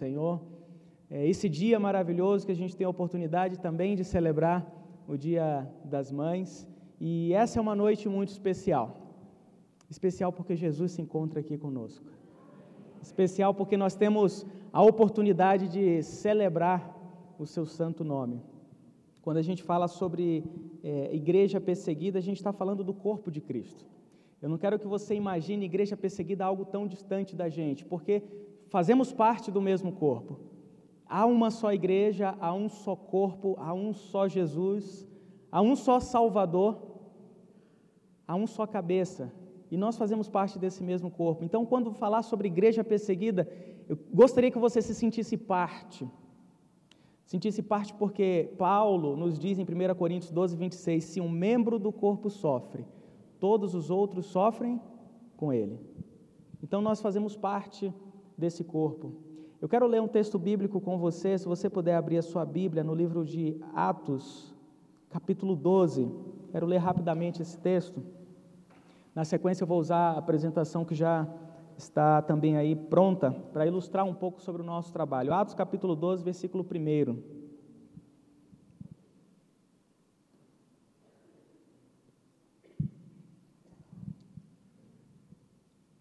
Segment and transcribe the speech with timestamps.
[0.00, 0.34] Senhor.
[1.18, 4.58] É esse dia maravilhoso que a gente tem a oportunidade também de celebrar
[5.12, 5.46] o Dia
[5.94, 6.50] das Mães.
[7.08, 8.86] E essa é uma noite muito especial.
[9.94, 12.08] Especial porque Jesus se encontra aqui conosco.
[13.08, 14.46] Especial porque nós temos
[14.78, 16.80] a oportunidade de celebrar
[17.42, 18.38] o seu santo nome.
[19.24, 20.44] Quando a gente fala sobre
[20.82, 23.82] é, igreja perseguida, a gente está falando do corpo de Cristo.
[24.42, 28.22] Eu não quero que você imagine igreja perseguida algo tão distante da gente, porque
[28.70, 30.38] fazemos parte do mesmo corpo.
[31.06, 35.06] Há uma só igreja, há um só corpo, há um só Jesus,
[35.50, 36.78] há um só Salvador,
[38.26, 39.32] há um só cabeça,
[39.70, 41.44] e nós fazemos parte desse mesmo corpo.
[41.44, 43.48] Então, quando falar sobre igreja perseguida,
[43.88, 46.08] eu gostaria que você se sentisse parte.
[47.24, 51.92] Sentisse parte porque Paulo nos diz em 1 Coríntios 12, 26: se um membro do
[51.92, 52.84] corpo sofre,
[53.38, 54.80] todos os outros sofrem
[55.36, 55.78] com ele.
[56.62, 57.92] Então, nós fazemos parte
[58.40, 59.12] desse corpo.
[59.60, 62.82] Eu quero ler um texto bíblico com você, se você puder abrir a sua Bíblia
[62.82, 64.54] no livro de Atos,
[65.10, 66.10] capítulo 12.
[66.50, 68.02] Quero ler rapidamente esse texto.
[69.14, 71.28] Na sequência, eu vou usar a apresentação que já
[71.76, 75.32] está também aí pronta para ilustrar um pouco sobre o nosso trabalho.
[75.34, 77.40] Atos, capítulo 12, versículo 1.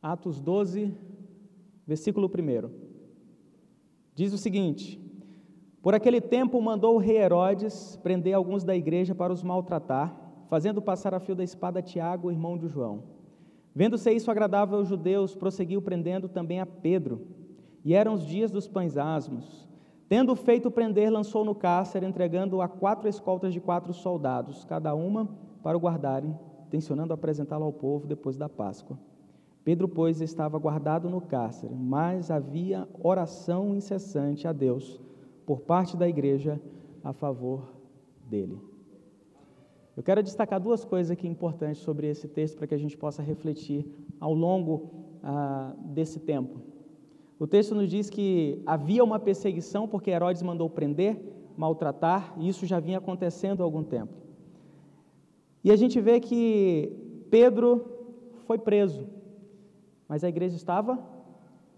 [0.02, 0.94] Atos 12,
[1.90, 2.70] versículo 1.
[4.14, 5.02] Diz o seguinte:
[5.82, 10.16] Por aquele tempo mandou o rei Herodes prender alguns da igreja para os maltratar,
[10.48, 13.04] fazendo passar a fio da espada Tiago, irmão de João.
[13.74, 17.28] Vendo-se isso agradável aos judeus, prosseguiu prendendo também a Pedro.
[17.84, 19.68] E eram os dias dos pães asmos.
[20.08, 25.30] Tendo feito prender, lançou no cárcere, entregando a quatro escoltas de quatro soldados, cada uma
[25.64, 26.38] para o guardarem,
[26.70, 28.98] tensionando apresentá-lo ao povo depois da Páscoa.
[29.64, 35.00] Pedro, pois, estava guardado no cárcere, mas havia oração incessante a Deus
[35.46, 36.62] por parte da igreja
[37.04, 37.74] a favor
[38.30, 38.58] dele.
[39.98, 43.22] Eu quero destacar duas coisas aqui importantes sobre esse texto para que a gente possa
[43.22, 43.86] refletir
[44.20, 44.90] ao longo
[45.22, 46.62] ah, desse tempo.
[47.38, 51.18] O texto nos diz que havia uma perseguição porque Herodes mandou prender,
[51.58, 54.14] maltratar, e isso já vinha acontecendo há algum tempo.
[55.64, 56.96] E a gente vê que
[57.30, 57.86] Pedro
[58.46, 59.06] foi preso
[60.10, 61.00] mas a igreja estava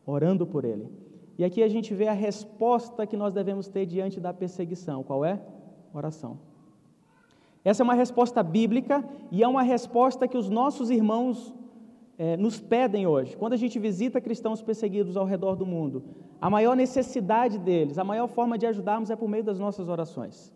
[0.06, 0.90] orando por ele.
[1.38, 5.04] E aqui a gente vê a resposta que nós devemos ter diante da perseguição.
[5.04, 5.42] Qual é?
[5.94, 6.40] Oração.
[7.64, 11.54] Essa é uma resposta bíblica e é uma resposta que os nossos irmãos
[12.18, 13.36] é, nos pedem hoje.
[13.36, 16.04] Quando a gente visita cristãos perseguidos ao redor do mundo,
[16.40, 20.54] a maior necessidade deles, a maior forma de ajudarmos é por meio das nossas orações.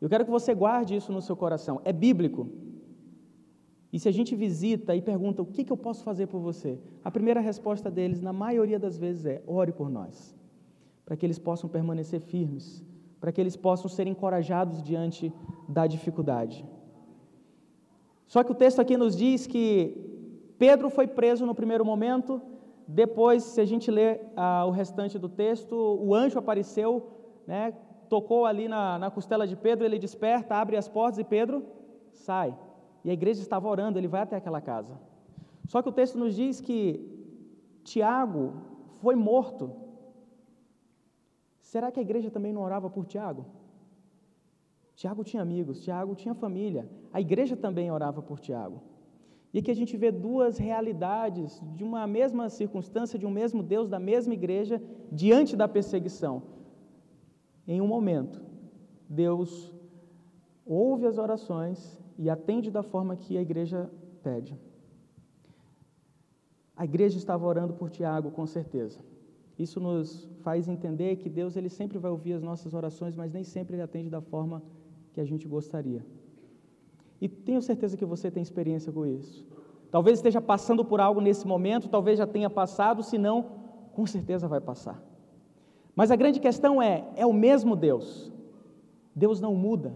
[0.00, 1.80] Eu quero que você guarde isso no seu coração.
[1.84, 2.48] É bíblico.
[3.94, 6.80] E se a gente visita e pergunta o que, que eu posso fazer por você,
[7.04, 10.36] a primeira resposta deles, na maioria das vezes, é: ore por nós,
[11.06, 12.84] para que eles possam permanecer firmes,
[13.20, 15.32] para que eles possam ser encorajados diante
[15.68, 16.66] da dificuldade.
[18.26, 19.96] Só que o texto aqui nos diz que
[20.58, 22.42] Pedro foi preso no primeiro momento,
[22.88, 27.10] depois, se a gente ler ah, o restante do texto, o anjo apareceu,
[27.46, 27.72] né,
[28.08, 31.64] tocou ali na, na costela de Pedro, ele desperta, abre as portas e Pedro
[32.10, 32.58] sai
[33.04, 34.98] e a igreja estava orando, ele vai até aquela casa.
[35.66, 36.78] Só que o texto nos diz que
[37.82, 38.54] Tiago
[39.00, 39.72] foi morto.
[41.60, 43.44] Será que a igreja também não orava por Tiago?
[44.94, 48.80] Tiago tinha amigos, Tiago tinha família, a igreja também orava por Tiago.
[49.52, 53.88] E aqui a gente vê duas realidades de uma mesma circunstância, de um mesmo Deus,
[53.88, 54.82] da mesma igreja,
[55.12, 56.42] diante da perseguição.
[57.66, 58.40] Em um momento,
[59.08, 59.72] Deus
[60.66, 63.90] ouve as orações e atende da forma que a igreja
[64.22, 64.58] pede.
[66.76, 68.98] A igreja estava orando por Tiago, com certeza.
[69.58, 73.44] Isso nos faz entender que Deus ele sempre vai ouvir as nossas orações, mas nem
[73.44, 74.62] sempre ele atende da forma
[75.12, 76.04] que a gente gostaria.
[77.20, 79.46] E tenho certeza que você tem experiência com isso.
[79.90, 83.44] Talvez esteja passando por algo nesse momento, talvez já tenha passado, se não,
[83.92, 85.00] com certeza vai passar.
[85.94, 88.32] Mas a grande questão é: é o mesmo Deus.
[89.14, 89.94] Deus não muda.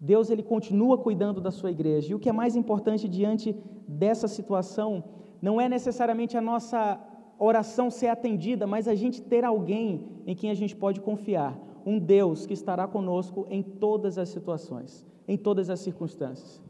[0.00, 2.10] Deus ele continua cuidando da sua igreja.
[2.10, 3.54] E o que é mais importante diante
[3.86, 5.04] dessa situação
[5.42, 6.98] não é necessariamente a nossa
[7.38, 11.98] oração ser atendida, mas a gente ter alguém em quem a gente pode confiar, um
[11.98, 16.62] Deus que estará conosco em todas as situações, em todas as circunstâncias.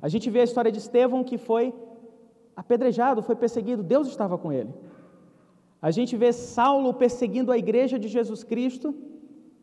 [0.00, 1.74] A gente vê a história de Estevão que foi
[2.54, 4.72] apedrejado, foi perseguido, Deus estava com ele.
[5.80, 8.94] A gente vê Saulo perseguindo a igreja de Jesus Cristo,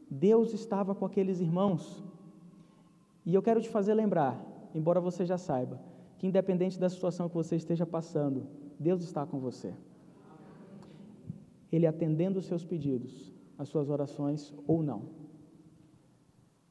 [0.10, 2.04] Deus estava com aqueles irmãos.
[3.30, 4.44] E eu quero te fazer lembrar,
[4.74, 5.80] embora você já saiba,
[6.18, 8.48] que independente da situação que você esteja passando,
[8.80, 9.72] Deus está com você.
[11.72, 15.04] Ele atendendo os seus pedidos, as suas orações ou não.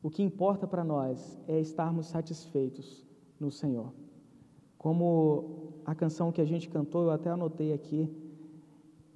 [0.02, 3.06] O que importa para nós é estarmos satisfeitos
[3.38, 3.92] no Senhor.
[4.76, 8.12] Como a canção que a gente cantou, eu até anotei aqui.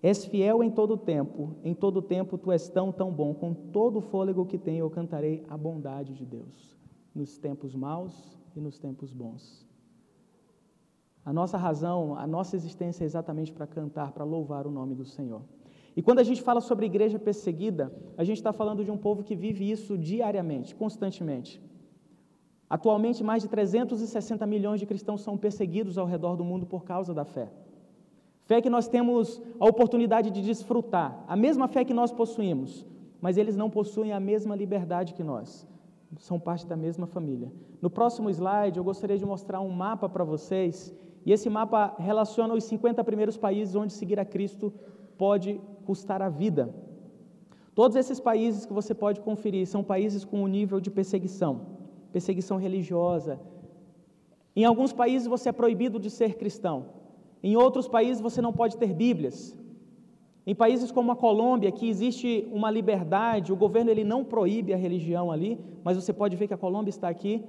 [0.01, 3.35] És fiel em todo tempo, em todo tempo tu és tão, tão bom.
[3.35, 6.81] Com todo o fôlego que tenho, eu cantarei a bondade de Deus,
[7.15, 9.67] nos tempos maus e nos tempos bons.
[11.25, 15.05] A nossa razão, a nossa existência é exatamente para cantar, para louvar o nome do
[15.05, 15.43] Senhor.
[15.97, 19.23] E quando a gente fala sobre igreja perseguida, a gente está falando de um povo
[19.23, 21.61] que vive isso diariamente, constantemente.
[22.69, 27.13] Atualmente, mais de 360 milhões de cristãos são perseguidos ao redor do mundo por causa
[27.13, 27.53] da fé.
[28.47, 32.85] Fé que nós temos a oportunidade de desfrutar, a mesma fé que nós possuímos,
[33.21, 35.69] mas eles não possuem a mesma liberdade que nós.
[36.19, 37.51] São parte da mesma família.
[37.81, 40.95] No próximo slide, eu gostaria de mostrar um mapa para vocês,
[41.25, 44.73] e esse mapa relaciona os 50 primeiros países onde seguir a Cristo
[45.17, 46.75] pode custar a vida.
[47.75, 51.73] Todos esses países que você pode conferir são países com um nível de perseguição
[52.13, 53.41] perseguição religiosa.
[54.55, 56.87] Em alguns países você é proibido de ser cristão.
[57.43, 59.57] Em outros países você não pode ter Bíblias.
[60.45, 64.77] Em países como a Colômbia, que existe uma liberdade, o governo ele não proíbe a
[64.77, 67.45] religião ali, mas você pode ver que a Colômbia está aqui.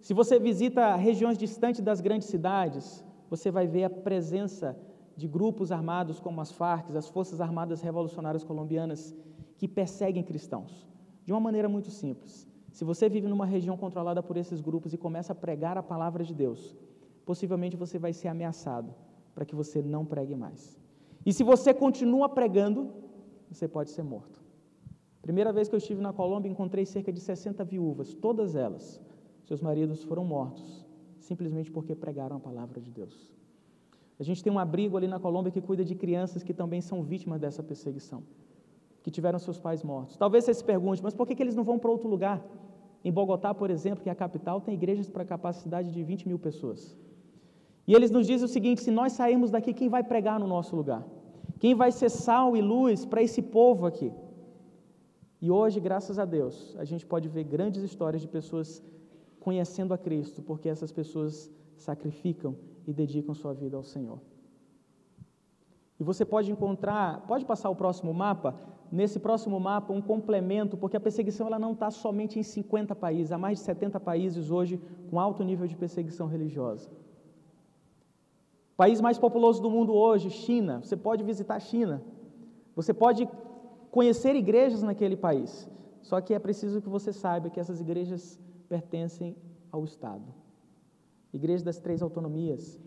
[0.00, 4.76] Se você visita regiões distantes das grandes cidades, você vai ver a presença
[5.16, 9.14] de grupos armados como as Farc, as Forças Armadas Revolucionárias Colombianas,
[9.56, 10.88] que perseguem cristãos,
[11.24, 12.48] de uma maneira muito simples.
[12.72, 16.24] Se você vive numa região controlada por esses grupos e começa a pregar a palavra
[16.24, 16.76] de Deus,
[17.24, 18.92] possivelmente você vai ser ameaçado
[19.32, 20.83] para que você não pregue mais.
[21.24, 22.92] E se você continua pregando,
[23.50, 24.42] você pode ser morto.
[25.22, 29.00] Primeira vez que eu estive na Colômbia, encontrei cerca de 60 viúvas, todas elas,
[29.44, 30.86] seus maridos foram mortos,
[31.18, 33.32] simplesmente porque pregaram a palavra de Deus.
[34.18, 37.02] A gente tem um abrigo ali na Colômbia que cuida de crianças que também são
[37.02, 38.22] vítimas dessa perseguição,
[39.02, 40.16] que tiveram seus pais mortos.
[40.16, 42.44] Talvez você se pergunte, mas por que, que eles não vão para outro lugar?
[43.02, 46.38] Em Bogotá, por exemplo, que é a capital, tem igrejas para capacidade de 20 mil
[46.38, 46.96] pessoas.
[47.86, 50.74] E eles nos dizem o seguinte: se nós sairmos daqui, quem vai pregar no nosso
[50.74, 51.02] lugar?
[51.58, 54.12] Quem vai ser sal e luz para esse povo aqui?
[55.40, 58.82] E hoje, graças a Deus, a gente pode ver grandes histórias de pessoas
[59.40, 64.18] conhecendo a Cristo, porque essas pessoas sacrificam e dedicam sua vida ao Senhor.
[66.00, 68.58] E você pode encontrar, pode passar o próximo mapa,
[68.90, 73.32] nesse próximo mapa um complemento, porque a perseguição ela não está somente em 50 países,
[73.32, 74.80] há mais de 70 países hoje
[75.10, 76.90] com alto nível de perseguição religiosa.
[78.76, 82.02] País mais populoso do mundo hoje, China, você pode visitar a China,
[82.74, 83.28] você pode
[83.90, 85.68] conhecer igrejas naquele país,
[86.02, 89.36] só que é preciso que você saiba que essas igrejas pertencem
[89.70, 90.34] ao Estado.
[91.32, 92.80] Igreja das três autonomias.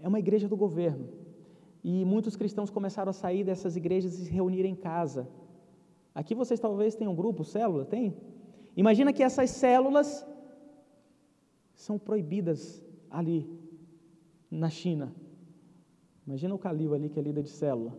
[0.00, 1.08] É uma igreja do governo.
[1.82, 5.28] E muitos cristãos começaram a sair dessas igrejas e se reunir em casa.
[6.14, 8.16] Aqui vocês talvez tenham um grupo, célula, tem?
[8.76, 10.26] Imagina que essas células
[11.74, 13.48] são proibidas ali
[14.58, 15.12] na China.
[16.26, 17.92] Imagina o Calil ali que é líder de célula.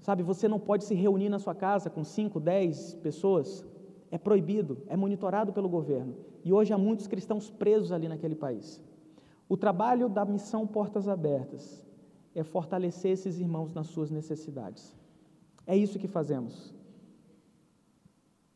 [0.00, 3.64] Sabe, você não pode se reunir na sua casa com 5, 10 pessoas.
[4.10, 6.14] É proibido, é monitorado pelo governo.
[6.44, 8.80] E hoje há muitos cristãos presos ali naquele país.
[9.48, 11.84] O trabalho da missão Portas Abertas
[12.34, 14.94] é fortalecer esses irmãos nas suas necessidades.
[15.66, 16.74] É isso que fazemos.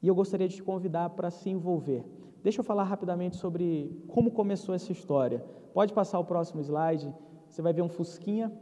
[0.00, 2.04] E eu gostaria de te convidar para se envolver.
[2.44, 5.44] Deixa eu falar rapidamente sobre como começou essa história.
[5.72, 7.12] Pode passar o próximo slide.
[7.48, 8.52] Você vai ver um Fusquinha.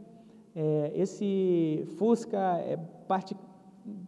[0.55, 3.35] É, esse Fusca é parte,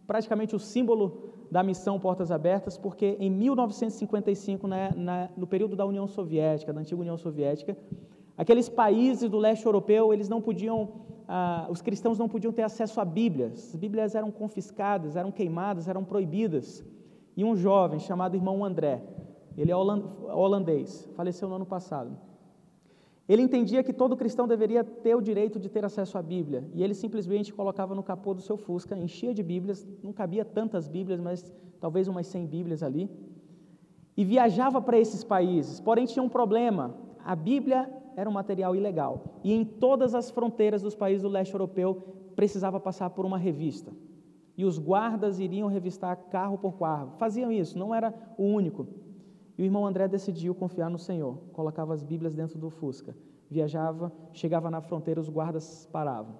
[0.06, 5.86] praticamente o símbolo da missão Portas Abertas, porque em 1955, na, na, no período da
[5.86, 7.76] União Soviética, da antiga União Soviética,
[8.36, 10.90] Aqueles países do leste europeu, eles não podiam,
[11.26, 13.70] ah, os cristãos não podiam ter acesso a Bíblias.
[13.70, 16.84] As Bíblias eram confiscadas, eram queimadas, eram proibidas.
[17.34, 19.02] E um jovem chamado irmão André,
[19.56, 22.16] ele é holandês, faleceu no ano passado.
[23.28, 26.82] Ele entendia que todo cristão deveria ter o direito de ter acesso à Bíblia, e
[26.82, 31.20] ele simplesmente colocava no capô do seu Fusca, enchia de Bíblias, não cabia tantas Bíblias,
[31.20, 33.10] mas talvez umas 100 Bíblias ali,
[34.16, 35.80] e viajava para esses países.
[35.80, 36.94] Porém, tinha um problema:
[37.24, 39.40] a Bíblia era um material ilegal.
[39.44, 43.92] E em todas as fronteiras dos países do leste europeu precisava passar por uma revista.
[44.56, 47.12] E os guardas iriam revistar carro por carro.
[47.18, 48.86] Faziam isso, não era o único.
[49.56, 51.38] E o irmão André decidiu confiar no Senhor.
[51.52, 53.16] Colocava as Bíblias dentro do Fusca.
[53.50, 56.34] Viajava, chegava na fronteira, os guardas paravam.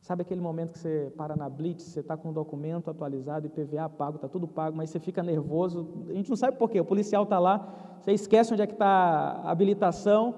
[0.00, 3.88] Sabe aquele momento que você para na Blitz, você está com o documento atualizado, IPVA
[3.88, 6.84] pago, está tudo pago, mas você fica nervoso, a gente não sabe por quê, o
[6.84, 10.36] policial está lá, você esquece onde é que está a habilitação,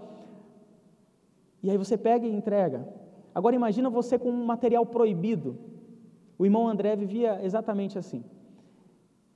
[1.62, 2.88] e aí você pega e entrega.
[3.34, 5.58] Agora imagina você com um material proibido.
[6.38, 8.24] O irmão André vivia exatamente assim.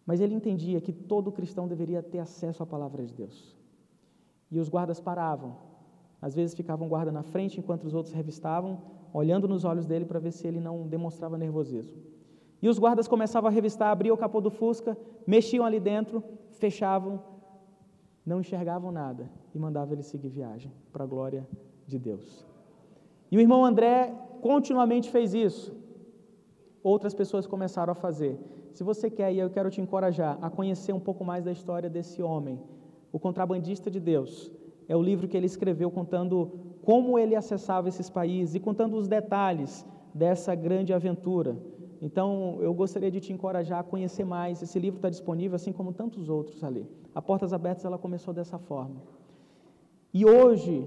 [0.06, 3.56] Mas ele entendia que todo cristão deveria ter acesso à palavra de Deus.
[4.50, 5.56] E os guardas paravam.
[6.20, 8.80] Às vezes ficavam guarda na frente enquanto os outros revistavam,
[9.12, 11.96] olhando nos olhos dele para ver se ele não demonstrava nervosismo.
[12.60, 17.20] E os guardas começavam a revistar, abriam o capô do Fusca, mexiam ali dentro, fechavam,
[18.24, 21.46] não enxergavam nada e mandavam ele seguir viagem, para a glória
[21.86, 22.46] de Deus.
[23.30, 25.74] E o irmão André continuamente fez isso.
[26.82, 28.38] Outras pessoas começaram a fazer.
[28.72, 31.90] Se você quer, e eu quero te encorajar a conhecer um pouco mais da história
[31.90, 32.58] desse homem,
[33.12, 34.50] o contrabandista de Deus.
[34.88, 36.50] É o livro que ele escreveu contando
[36.82, 41.56] como ele acessava esses países e contando os detalhes dessa grande aventura.
[42.00, 44.60] Então, eu gostaria de te encorajar a conhecer mais.
[44.60, 46.84] Esse livro está disponível, assim como tantos outros ali.
[47.14, 48.96] A Portas Abertas ela começou dessa forma.
[50.12, 50.84] E hoje,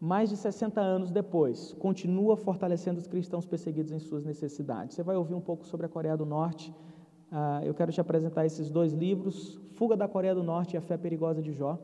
[0.00, 4.94] mais de 60 anos depois, continua fortalecendo os cristãos perseguidos em suas necessidades.
[4.94, 6.72] Você vai ouvir um pouco sobre a Coreia do Norte.
[7.30, 10.80] Ah, eu quero te apresentar esses dois livros: Fuga da Coreia do Norte e A
[10.80, 11.78] Fé Perigosa de Jó.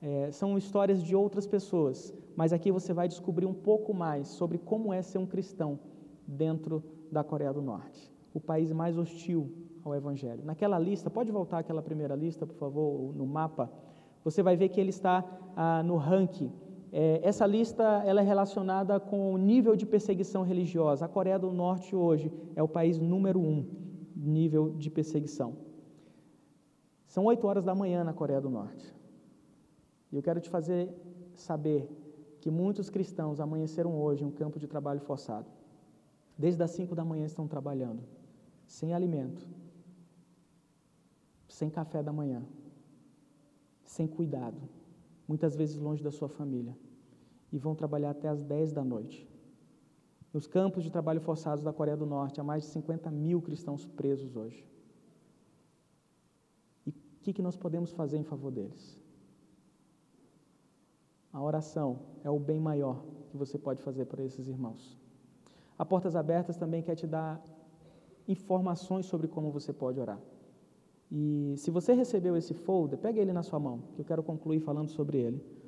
[0.00, 4.58] É, são histórias de outras pessoas, mas aqui você vai descobrir um pouco mais sobre
[4.58, 5.78] como é ser um cristão
[6.26, 9.50] dentro da Coreia do Norte, o país mais hostil
[9.82, 10.44] ao Evangelho.
[10.44, 13.70] Naquela lista, pode voltar aquela primeira lista, por favor, no mapa,
[14.22, 15.24] você vai ver que ele está
[15.56, 16.50] ah, no ranking.
[16.96, 21.04] É, essa lista ela é relacionada com o nível de perseguição religiosa.
[21.04, 23.66] A Coreia do Norte hoje é o país número um
[24.14, 25.56] nível de perseguição.
[27.08, 28.94] São oito horas da manhã na Coreia do Norte.
[30.12, 30.88] E eu quero te fazer
[31.34, 31.90] saber
[32.40, 35.50] que muitos cristãos amanheceram hoje em um campo de trabalho forçado.
[36.38, 38.04] Desde as 5 da manhã estão trabalhando,
[38.68, 39.44] sem alimento,
[41.48, 42.44] sem café da manhã,
[43.84, 44.60] sem cuidado,
[45.26, 46.76] muitas vezes longe da sua família,
[47.54, 49.24] e vão trabalhar até as 10 da noite.
[50.32, 53.86] Nos campos de trabalho forçados da Coreia do Norte, há mais de 50 mil cristãos
[53.86, 54.68] presos hoje.
[56.84, 59.00] E o que, que nós podemos fazer em favor deles?
[61.32, 64.98] A oração é o bem maior que você pode fazer para esses irmãos.
[65.78, 67.40] A Portas Abertas também quer te dar
[68.26, 70.18] informações sobre como você pode orar.
[71.08, 74.58] E se você recebeu esse folder, pega ele na sua mão, que eu quero concluir
[74.58, 75.63] falando sobre ele.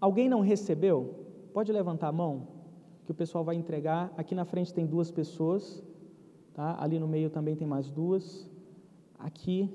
[0.00, 1.26] Alguém não recebeu?
[1.52, 2.48] Pode levantar a mão,
[3.04, 4.12] que o pessoal vai entregar.
[4.16, 5.82] Aqui na frente tem duas pessoas,
[6.54, 6.76] tá?
[6.78, 8.48] Ali no meio também tem mais duas.
[9.18, 9.68] Aqui,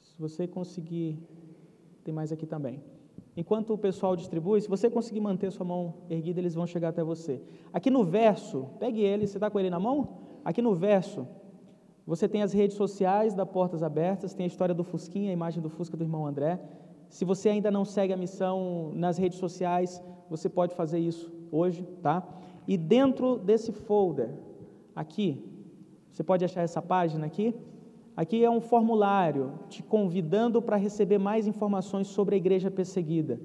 [0.00, 1.18] se você conseguir,
[2.04, 2.82] tem mais aqui também.
[3.36, 7.02] Enquanto o pessoal distribui, se você conseguir manter sua mão erguida, eles vão chegar até
[7.02, 7.40] você.
[7.72, 10.18] Aqui no verso, pegue ele, você está com ele na mão?
[10.44, 11.26] Aqui no verso,
[12.06, 15.62] você tem as redes sociais da Portas Abertas, tem a história do Fusquinha, a imagem
[15.62, 16.60] do Fusca do irmão André.
[17.12, 21.82] Se você ainda não segue a missão nas redes sociais, você pode fazer isso hoje,
[22.02, 22.26] tá?
[22.66, 24.30] E dentro desse folder,
[24.96, 25.28] aqui,
[26.10, 27.54] você pode achar essa página aqui,
[28.14, 33.40] Aqui é um formulário te convidando para receber mais informações sobre a igreja perseguida.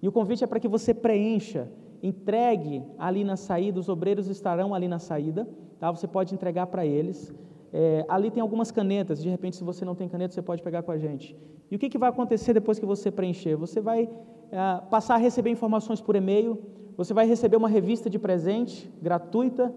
[0.00, 1.68] E o convite é para que você preencha,
[2.00, 5.48] entregue ali na saída, os obreiros estarão ali na saída,
[5.80, 5.90] tá?
[5.90, 7.34] você pode entregar para eles.
[7.76, 10.84] É, ali tem algumas canetas, de repente, se você não tem caneta, você pode pegar
[10.84, 11.36] com a gente.
[11.68, 13.56] E o que, que vai acontecer depois que você preencher?
[13.56, 14.08] Você vai
[14.52, 16.56] é, passar a receber informações por e-mail,
[16.96, 19.74] você vai receber uma revista de presente gratuita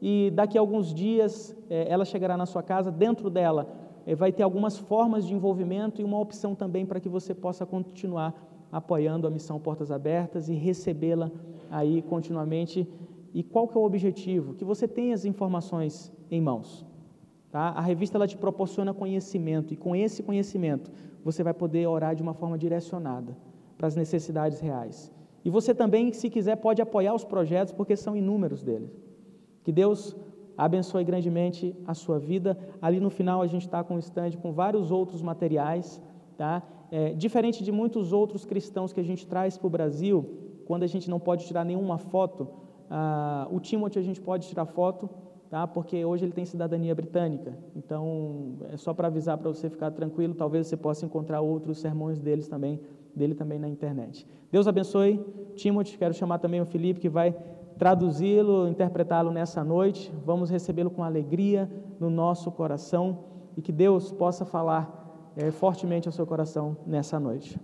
[0.00, 2.88] e daqui a alguns dias é, ela chegará na sua casa.
[2.88, 3.66] Dentro dela
[4.06, 7.66] é, vai ter algumas formas de envolvimento e uma opção também para que você possa
[7.66, 8.32] continuar
[8.70, 11.32] apoiando a missão Portas Abertas e recebê-la
[11.68, 12.88] aí continuamente.
[13.34, 14.54] E qual que é o objetivo?
[14.54, 16.88] Que você tenha as informações em mãos.
[17.50, 17.70] Tá?
[17.70, 20.90] A revista ela te proporciona conhecimento e com esse conhecimento
[21.24, 23.36] você vai poder orar de uma forma direcionada
[23.76, 25.10] para as necessidades reais.
[25.44, 28.90] E você também, se quiser, pode apoiar os projetos porque são inúmeros deles.
[29.64, 30.16] Que Deus
[30.56, 32.56] abençoe grandemente a sua vida.
[32.80, 36.00] Ali no final a gente está com um stand com vários outros materiais,
[36.36, 36.62] tá?
[36.92, 40.16] É, diferente de muitos outros cristãos que a gente traz para o Brasil,
[40.66, 42.48] quando a gente não pode tirar nenhuma foto,
[42.90, 45.08] ah, o Timothy a gente pode tirar foto,
[45.50, 45.66] tá?
[45.66, 47.52] Porque hoje ele tem cidadania britânica.
[47.74, 50.34] Então é só para avisar para você ficar tranquilo.
[50.34, 52.80] Talvez você possa encontrar outros sermões deles também,
[53.14, 54.26] dele também na internet.
[54.50, 55.20] Deus abençoe,
[55.56, 55.98] Timothy.
[55.98, 57.36] Quero chamar também o Felipe que vai
[57.76, 60.12] traduzi-lo, interpretá-lo nessa noite.
[60.24, 63.24] Vamos recebê-lo com alegria no nosso coração
[63.56, 67.58] e que Deus possa falar é, fortemente ao seu coração nessa noite.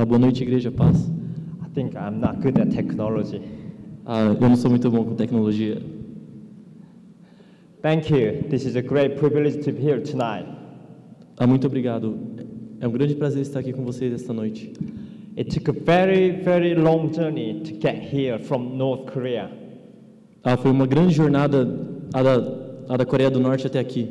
[0.11, 1.09] boa noite, igreja, paz.
[1.63, 3.41] I think I'm not good at technology.
[4.05, 5.81] Ah, eu não sou muito bom com tecnologia.
[7.81, 8.43] Thank you.
[8.49, 10.45] This is a great privilege to be here tonight.
[11.37, 12.19] Ah, muito obrigado.
[12.81, 14.73] É um grande prazer estar aqui com vocês esta noite.
[15.37, 19.49] It took a very, very long journey to get here from North Korea.
[20.43, 21.65] Ah, foi uma grande jornada
[22.13, 22.33] a da,
[22.89, 24.09] a da Coreia do Norte até aqui.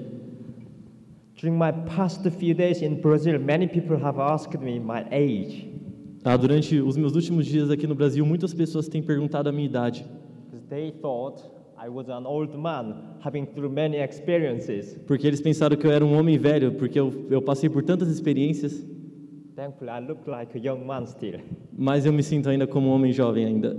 [1.39, 5.71] During my past few days in Brazil, many people have asked me my age.
[6.25, 9.65] Ah, durante os meus últimos dias aqui no Brasil, muitas pessoas têm perguntado a minha
[9.67, 10.05] idade,
[10.69, 11.43] they thought
[11.83, 14.97] I was an old man having through many experiences.
[15.07, 18.09] porque eles pensaram que eu era um homem velho, porque eu, eu passei por tantas
[18.09, 18.85] experiências,
[19.57, 21.41] Thankfully, I look like a young man still.
[21.77, 23.77] mas eu me sinto ainda como um homem jovem ainda.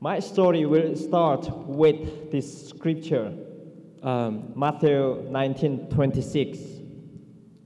[0.00, 3.32] My story will start with this scripture,
[4.02, 6.81] Ah, Matthew 19:26.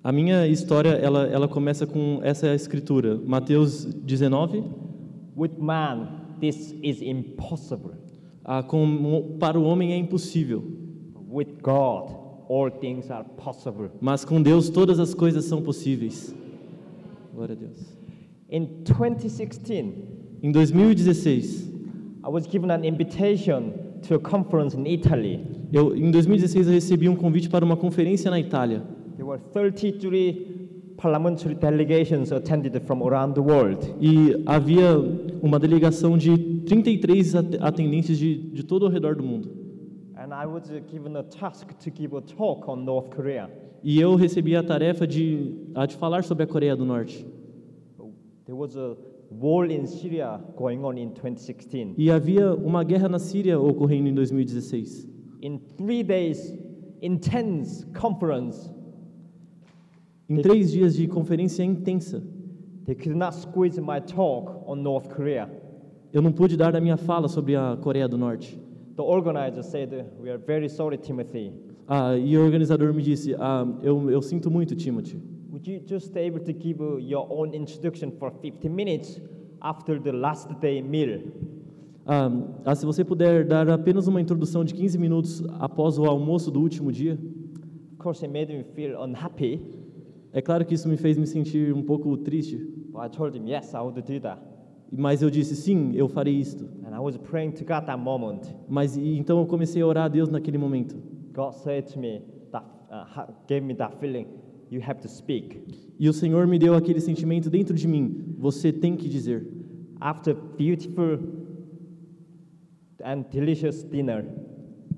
[0.09, 4.63] A minha história, ela, ela começa com essa escritura, Mateus 19,
[5.37, 6.09] With man,
[6.41, 7.93] this is impossible.
[8.45, 10.63] ah, com, para o homem é impossível,
[11.29, 12.11] With God,
[12.49, 13.91] all things are possible.
[14.01, 16.35] mas com Deus todas as coisas são possíveis.
[17.35, 17.97] Glória a Deus.
[18.49, 19.85] In 2016,
[20.43, 21.73] Em 2016,
[22.25, 23.73] I was given an invitation
[24.07, 25.41] to a conference in Italy.
[25.73, 28.83] eu, em 2016 eu recebi um convite para uma conferência na Itália.
[29.17, 33.85] There were 33 parliamentary delegations attended from around the world.
[34.01, 34.97] E havia
[35.43, 39.49] uma delegação de 33 at- atendentes de, de todo ao redor do mundo.
[40.17, 43.49] And I was given a task to give a talk on North Korea.
[43.83, 47.25] E eu recebi a tarefa de, a de falar sobre a Coreia do Norte.
[48.47, 48.97] There was a
[49.31, 51.95] war in Syria going on in 2016.
[51.99, 55.07] E havia uma guerra na Síria ocorrendo em 2016.
[55.43, 56.57] In three days,
[57.03, 58.71] intense conference,
[60.29, 62.23] Em três dias de conferência intensa,
[62.85, 65.49] they could not squeeze my talk on North Korea.
[66.13, 68.59] eu não pude dar a minha fala sobre a Coreia do Norte.
[68.97, 71.53] The organizer said, "We are very sorry, Timothy.
[71.87, 75.19] Ah, e o organizador me disse: ah, eu, eu sinto muito, Timothy.
[75.51, 79.21] Would you just able to give uh, your own introduction for 15 minutes
[79.61, 81.21] after the last day meal?"
[82.05, 82.31] Ah,
[82.65, 86.61] ah, se você puder dar apenas uma introdução de 15 minutos após o almoço do
[86.61, 87.19] último dia.
[87.93, 89.61] Of course, it made me feel unhappy,
[90.37, 92.59] É claro que isso me fez me sentir um pouco triste,
[92.93, 94.39] but I told him, "Yes, I would do that."
[94.93, 96.63] mas eu disse: sim, eu farei isto.
[96.85, 98.43] And I was praying to God that moment.
[98.69, 100.95] Mas e, então eu comecei a orar a Deus naquele momento.
[101.33, 102.21] God said to me,
[102.53, 104.27] that, uh, gave me that feeling,
[104.71, 105.59] you have to speak.
[105.99, 109.47] E o Senhor me deu aquele sentimento dentro de mim: você tem que dizer.
[109.99, 111.19] After beautiful
[113.03, 114.27] and delicious dinner,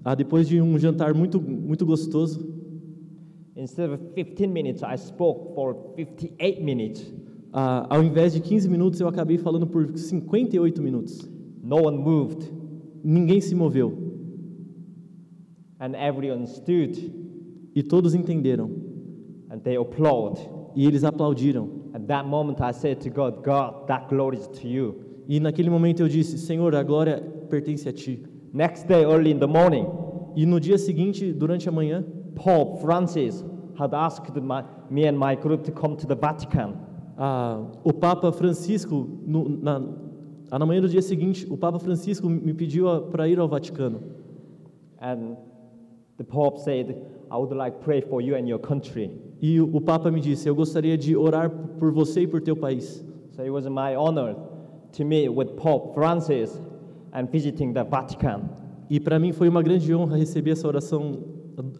[0.04, 2.57] Ah, depois de um jantar muito muito gostoso,
[3.58, 7.12] instead of 15 minutes, I spoke for 58 minutes.
[7.52, 11.28] ah, ao invés de 15 minutos, eu acabei falando por 58 minutos.
[11.62, 12.50] No one moved,
[13.04, 13.92] Ninguém se moveu
[15.80, 16.96] and everyone stood,
[17.74, 18.70] e todos entenderam
[19.50, 20.38] and they applaud.
[20.74, 21.68] e eles aplaudiram.
[21.94, 24.96] At that moment, I said to God, God, that glory is to you.
[25.28, 28.22] E naquele momento eu disse: Senhor, a glória pertence a ti.
[28.52, 29.86] Next day, early in the morning,
[30.36, 32.04] E no dia seguinte, durante a manhã,
[32.38, 33.42] Pope Francis
[33.78, 36.88] had asked my, me and my group to come to the Vatican.
[37.18, 39.82] ah, o Papa Francisco, no, na,
[40.50, 44.00] ah, na manhã do dia seguinte, o Papa Francisco me pediu para ir ao Vaticano.
[45.00, 45.36] And
[46.16, 46.96] the Pope said,
[47.30, 49.10] I would like to pray for you and your country.
[49.42, 52.56] E o, o Papa me disse: Eu gostaria de orar por você e por teu
[52.56, 53.04] país.
[53.32, 54.36] So it was my honor
[54.92, 56.60] to meet with Pope Francis
[57.12, 58.48] and visiting the Vatican.
[58.90, 61.18] E para mim foi uma grande honra receber essa oração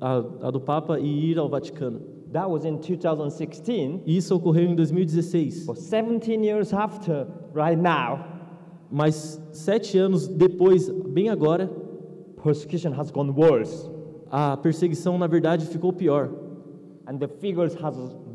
[0.00, 2.00] a, a do Papa e ir ao Vaticano.
[2.32, 4.02] That was in 2016.
[4.06, 5.64] E isso ocorreu em 2016.
[5.64, 8.18] For 17 years after, right now,
[8.90, 11.70] Mas sete anos depois, bem agora,
[12.42, 13.90] persecution has gone worse.
[14.30, 16.30] a perseguição na verdade ficou pior.
[17.06, 17.94] And the figures has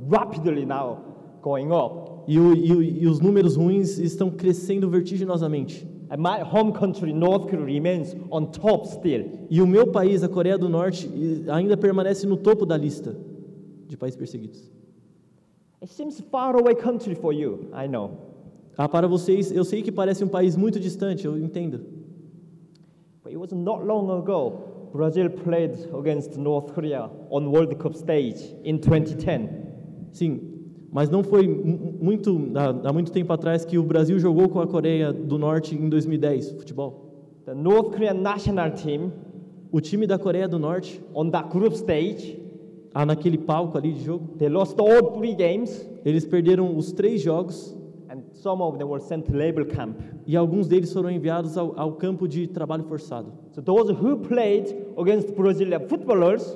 [0.09, 0.97] rapidly now
[1.41, 2.11] going up.
[2.27, 5.87] E, o- e o- e os números ruins estão crescendo vertiginosamente.
[6.17, 9.47] My home country, North Korea, remains on top still.
[9.49, 11.09] E o meu país, a Coreia do Norte,
[11.51, 13.15] ainda permanece no topo da lista
[13.87, 14.71] de países perseguidos.
[15.81, 18.11] It seems far away country for you, I know.
[18.77, 21.79] Ah, para vocês, eu sei que parece um país muito distante, eu entendo.
[23.23, 28.55] But it was not long ago, Brazil played against North Korea on World Cup stage
[28.63, 29.49] in 2010.
[30.11, 30.52] Sim,
[30.93, 34.59] mas não foi mu- muito há, há muito tempo atrás que o Brasil jogou com
[34.61, 37.39] a Coreia do Norte em 2010, futebol.
[37.45, 39.11] The North Korean national team
[39.71, 42.39] O time da Coreia do Norte, on that group stage,
[42.93, 47.19] ah, naquele palco ali de jogo, they lost all three games, eles perderam os três
[47.21, 47.75] jogos
[48.07, 49.95] and some of them were sent to labor camp.
[50.27, 53.33] e alguns deles foram enviados ao, ao campo de trabalho forçado.
[53.51, 56.55] So those who played against Brazilian footballers,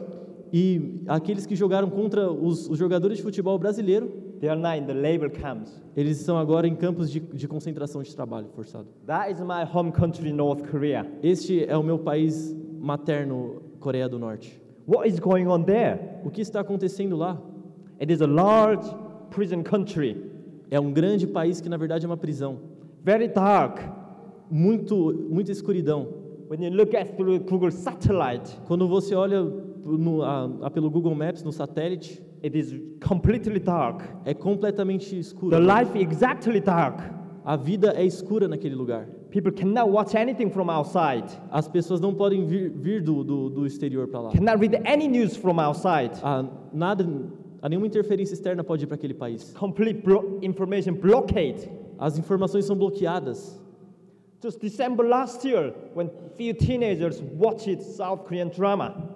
[0.54, 4.86] E aqueles que jogaram contra os, os jogadores de futebol brasileiro, they are now in
[4.86, 5.82] the labor camps.
[5.96, 8.88] eles estão agora em campos de, de concentração de trabalho forçado.
[9.06, 11.06] That is my home country, North Korea.
[11.24, 14.62] Este é o meu país materno, Coreia do Norte.
[14.88, 16.00] What is going on there?
[16.24, 17.38] O que está acontecendo lá?
[18.00, 18.88] It is a large
[19.30, 20.16] prison country,
[20.70, 22.60] É um grande país que na verdade é uma prisão.
[23.04, 23.80] very dark.
[24.50, 26.08] Muito, muita escuridão.
[26.50, 31.14] When you look at through Google satellite, Quando você olha no, a, a pelo Google
[31.16, 34.04] Maps no satélite, it is completely dark.
[34.26, 35.50] é completamente escuro.
[35.52, 37.00] The life exactly dark.
[37.46, 39.08] A vida é escura naquele lugar.
[39.32, 43.66] People cannot watch anything from outside, As pessoas não podem vir, vir do, do, do
[43.66, 44.32] exterior para lá.
[44.32, 46.12] cannot read any news from outside.
[46.24, 47.06] A, nada,
[47.62, 49.54] a nenhuma interferência externa pode ir para aquele país.
[49.54, 51.70] Complete blo- information blockade.
[52.00, 53.60] As informações são bloqueadas.
[54.44, 59.16] Just December last year, when few teenagers watched South Korean drama,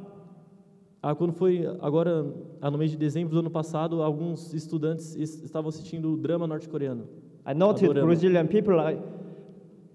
[1.04, 2.32] Ah, quando foi agora, ah,
[2.70, 7.08] no mês de dezembro do ano passado, alguns estudantes es- estavam assistindo o drama norte-coreano.
[7.48, 8.06] I noticed Adorama.
[8.08, 9.02] Brazilian people like,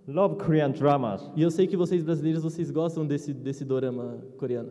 [0.08, 1.30] love Korean dramas.
[1.36, 4.70] E eu sei que vocês brasileiros, vocês gostam desse, desse dorama coreano.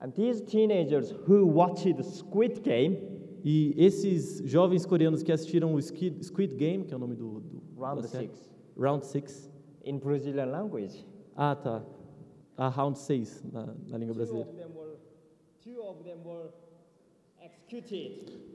[0.00, 2.98] And these teenagers who watched Squid Game,
[3.42, 7.40] E esses jovens coreanos que assistiram o Squid, Squid Game, que é o nome do...
[7.40, 8.50] do Round da série, Six.
[8.76, 9.50] Round 6.
[9.86, 11.82] in Brazilian language, Ah, tá.
[12.54, 14.46] A Round 6, na, na língua brasileira.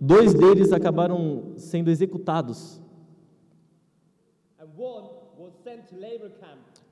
[0.02, 2.82] Dois deles acabaram sendo executados.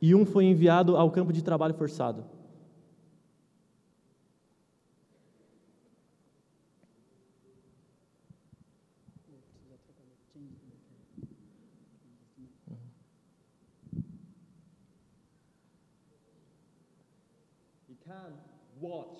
[0.01, 2.23] E um foi enviado ao campo de trabalho forçado.
[17.89, 18.35] You can't
[18.81, 19.17] watch,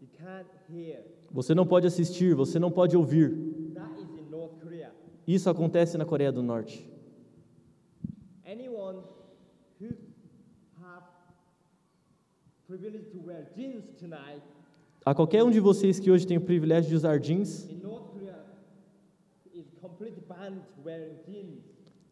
[0.00, 0.19] you can't hear.
[1.30, 3.36] Você não pode assistir, você não pode ouvir.
[5.26, 6.88] Isso acontece na Coreia do Norte.
[15.04, 17.68] A qualquer um de vocês que hoje tem o privilégio de usar jeans,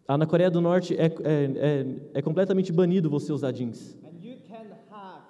[0.07, 3.95] ah, na Coreia do Norte é, é, é, é completamente banido você usar jeans.
[4.05, 5.23] And you can have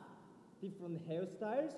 [0.60, 1.74] different hairstyles,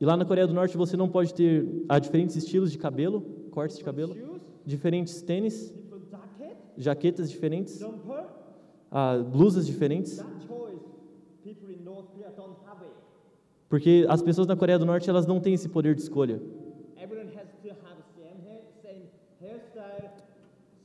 [0.00, 3.20] E lá na Coreia do Norte você não pode ter há diferentes estilos de cabelo,
[3.50, 4.16] cortes de cabelo,
[4.64, 5.74] diferentes tênis,
[6.10, 7.84] jacket, jaquetas diferentes,
[8.90, 10.24] ah, blusas diferentes,
[13.68, 16.40] porque as pessoas na Coreia do Norte elas não têm esse poder de escolha.
[16.96, 19.04] Everyone has to have same hair, same
[19.38, 20.10] hairstyle,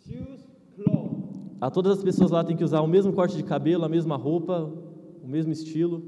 [0.05, 0.41] shoes,
[0.75, 1.41] clothes.
[1.61, 4.17] Ah, todas as pessoas lá têm que usar o mesmo corte de cabelo, a mesma
[4.17, 4.69] roupa,
[5.23, 6.03] o mesmo estilo.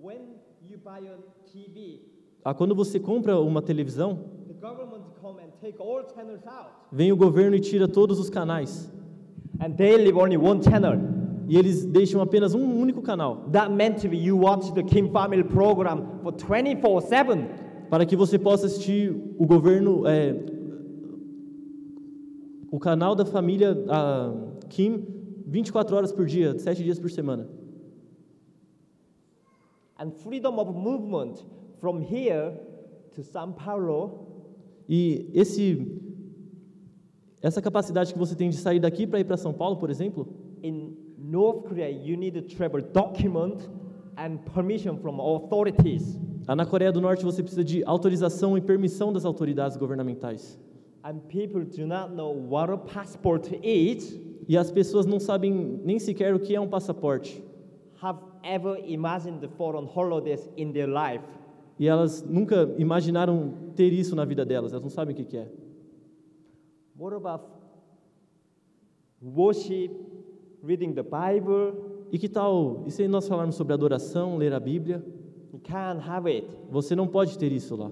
[0.00, 0.36] When
[0.68, 1.31] you buy a TV,
[2.44, 4.18] Ah, quando você compra uma televisão,
[6.90, 8.90] vem o governo e tira todos os canais.
[9.60, 10.98] And they leave only one channel.
[11.48, 16.20] E eles deixam apenas um único canal, That meant you watch the Kim family program
[16.22, 17.88] for 24/7.
[17.90, 20.34] para que você possa assistir o governo, é,
[22.70, 24.32] o canal da família ah,
[24.70, 25.04] Kim
[25.46, 27.46] 24 horas por dia, 7 dias por semana.
[30.02, 31.44] And freedom of movement
[31.80, 32.52] from here
[33.14, 34.32] to São Paulo
[34.88, 35.86] E esse,
[37.40, 40.26] essa capacidade que você tem de sair daqui para ir para São Paulo, por exemplo,
[40.60, 43.68] in North Korea, you need to travel document
[44.16, 46.18] and permission from authorities.
[46.48, 50.58] ah, na Coreia do Norte você precisa de autorização e permissão das autoridades governamentais.
[51.04, 54.18] And people do not know what a passport is.
[54.48, 57.40] E as pessoas não sabem nem sequer o que é um passaporte.
[58.02, 61.22] Have ever imagined foreign holidays in their life?
[61.78, 65.36] E elas nunca imaginaram ter isso na vida delas, elas não sabem o que que
[65.36, 65.48] é.
[66.98, 67.44] What about
[69.22, 69.92] worship,
[70.64, 71.74] reading the Bible?
[72.10, 75.04] E que tal, e se nós falarmos sobre adoração, ler a Bíblia?
[75.52, 76.48] You can't have it.
[76.70, 77.90] Você não pode ter isso lá.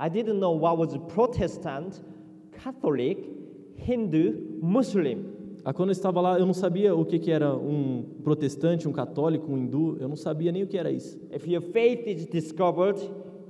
[0.00, 2.00] I didn't know what was Protestant,
[2.52, 3.30] Catholic,
[3.76, 5.37] Hindu, Muslim.
[5.68, 8.92] Ah, quando eu estava lá, eu não sabia o que que era um protestante, um
[8.92, 11.20] católico, um hindu, eu não sabia nem o que era isso.
[11.30, 12.98] If your faith is discovered,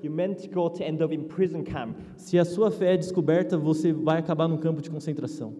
[0.02, 1.96] you meant to go to end up in prison camp.
[2.16, 5.54] Se a sua fé é descoberta, você vai acabar num campo de concentração.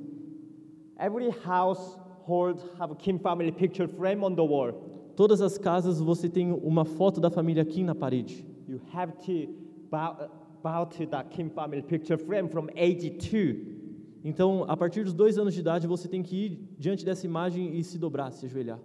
[0.99, 4.73] Every household have a Kim family picture frame on the wall.
[5.15, 8.45] Todas as casas você tem uma foto da família Kim na parede.
[8.67, 9.55] You have to
[9.93, 10.29] bow,
[10.61, 13.78] bow to that Kim family picture frame from age two.
[14.25, 17.77] Então, a partir dos dois anos de idade, você tem que ir diante dessa imagem
[17.79, 18.79] e se dobrar, se ajoelhar.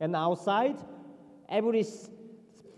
[0.00, 0.76] And outside,
[1.48, 1.82] every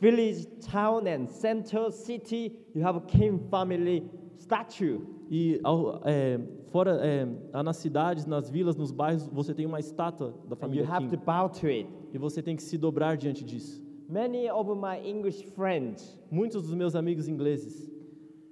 [0.01, 5.01] village, town, and center city, you have a Kim family statue.
[5.31, 6.39] E ao- é,
[6.71, 7.27] fora, é,
[7.63, 11.09] nas cidades, nas vilas, nos bairros, você tem uma estátua da And you família have
[11.09, 11.89] to bow to it.
[12.13, 13.83] E você tem que se dobrar diante disso.
[14.09, 17.91] Many of my English friends, Muitos dos meus amigos ingleses,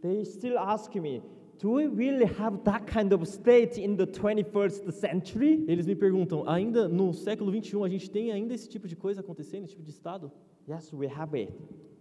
[0.01, 1.23] they still ask me,
[1.59, 5.65] do we really have that kind of state in the 21st century?
[5.69, 9.21] eles me perguntam, ainda no século 21 a gente tem ainda esse tipo de coisa
[9.21, 10.31] acontecendo, esse tipo de estado?
[10.69, 11.53] Yes, we have it.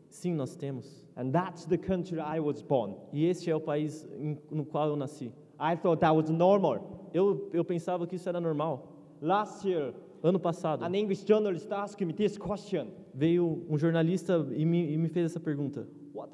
[0.09, 1.05] Sim, nós temos.
[1.15, 2.95] And that's the country I was born.
[3.11, 4.07] E este é o país
[4.51, 5.31] no qual eu nasci.
[5.59, 7.09] I thought that was normal.
[7.13, 8.89] Eu, eu pensava que isso era normal.
[9.21, 14.65] Last year, Ano passado, an English journalist asked me this question veio um jornalista e
[14.65, 15.85] me, e me fez essa pergunta.
[16.13, 16.29] What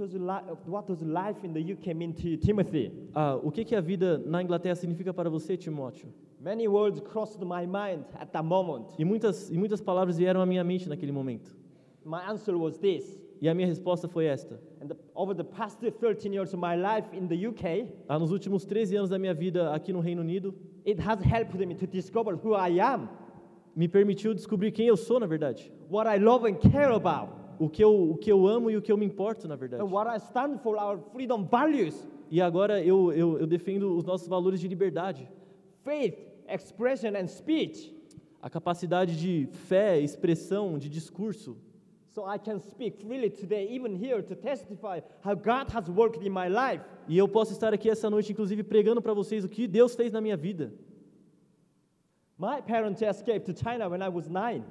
[0.87, 2.91] does life in the UK mean to Timothy?
[3.15, 6.09] Ah, o que, que a vida na Inglaterra significa para você, Timóteo?
[6.41, 8.87] Many words crossed my mind at that moment.
[8.97, 11.55] E muitas, e muitas palavras vieram à minha mente naquele momento.
[12.05, 13.17] My answer was this.
[13.41, 14.59] E a minha resposta foi esta.
[14.81, 18.31] And the, over the past 13 years of my life in the UK, Ah, nos
[18.31, 20.53] últimos 13 anos da minha vida aqui no Reino Unido,
[20.85, 23.07] it has helped me to discover who I am,
[23.73, 25.71] me permitiu descobrir quem eu sou, na verdade.
[25.89, 28.81] what I love and care about, O que eu, o que eu amo e o
[28.81, 29.83] que eu me importo, na verdade.
[29.83, 34.05] and what I stand for, our freedom values, E agora eu, eu, eu defendo os
[34.05, 35.29] nossos valores de liberdade.
[35.83, 36.15] faith,
[36.47, 37.93] expression, and speech.
[38.41, 41.57] A capacidade de fé, expressão, de discurso.
[42.11, 46.29] So I can speak freely today, even here, to testify how God has worked in
[46.31, 46.83] my life.
[47.07, 50.11] E eu posso estar aqui essa noite, inclusive, pregando para vocês o que Deus fez
[50.11, 50.71] na minha vida.
[52.37, 54.63] My parents escaped to China when I was nine.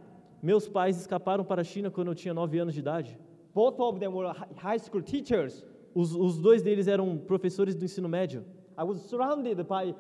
[0.43, 3.19] Meus pais escaparam para a China quando eu tinha 9 anos de idade.
[3.55, 5.65] Both of them were hi- high school teachers.
[5.95, 8.45] Os, os dois deles eram professores do ensino médio.
[8.79, 9.95] I was surrounded by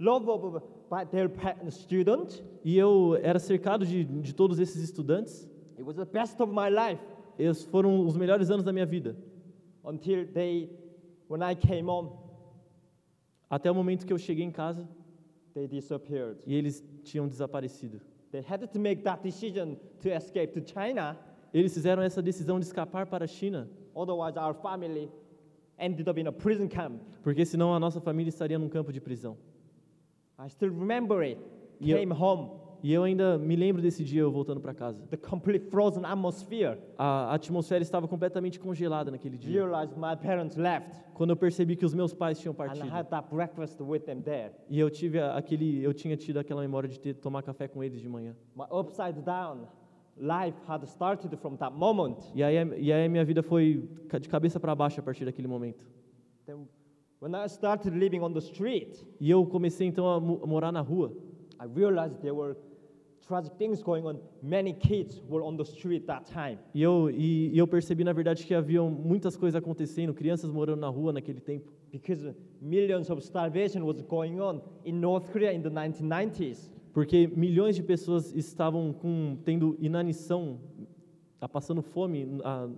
[0.00, 1.30] love of by their
[1.70, 2.42] student.
[2.64, 5.48] E eu era cercado de, de todos esses estudantes.
[5.78, 7.02] It was the best of my life
[7.38, 9.16] Esses foram os melhores anos da minha vida.
[9.84, 10.70] until they,
[11.28, 12.10] when I came home,
[13.50, 14.88] Até o momento que eu cheguei em casa
[15.52, 16.38] they disappeared.
[16.46, 18.00] e eles tinham desaparecido.
[18.34, 21.16] They had to make that decision to escape to China.
[21.52, 25.08] Eles fizeram essa decisão de escapar para a China, Otherwise, our family
[25.78, 27.00] ended up in a prison camp.
[27.22, 29.36] porque senão a nossa família estaria num campo de prisão.
[30.36, 31.38] I still remember it.
[31.80, 32.50] Came home,
[32.84, 35.00] E eu ainda me lembro desse dia eu voltando para casa.
[35.08, 36.76] the complete frozen atmosphere.
[36.98, 39.64] A atmosfera estava completamente congelada naquele dia.
[39.64, 42.90] Realized my parents left, Quando eu percebi que os meus pais tinham and I partido.
[42.90, 44.52] had that breakfast with them there.
[44.68, 48.02] E eu tive aquele, eu tinha tido aquela memória de ter tomar café com eles
[48.02, 48.36] de manhã.
[48.54, 49.66] My upside down
[50.18, 52.18] life had started from that moment.
[52.34, 53.88] E aí, e aí minha vida foi
[54.20, 55.86] de cabeça para baixo a partir daquele momento.
[56.44, 56.68] Then,
[57.18, 61.10] when I started living on the street, E eu comecei então a morar na rua.
[61.58, 62.54] I realized there were
[63.26, 64.20] tragic things going on.
[64.42, 66.58] Many kids were on the street that time.
[66.74, 70.80] E eu, e, e eu percebi na verdade que haviam muitas coisas acontecendo, crianças morando
[70.80, 71.72] na rua naquele tempo.
[71.90, 76.70] Because millions of starvation was going on in North Korea in the 1990s.
[76.92, 80.60] Porque milhões de pessoas estavam com, tendo inanição,
[81.40, 82.68] a, passando fome a,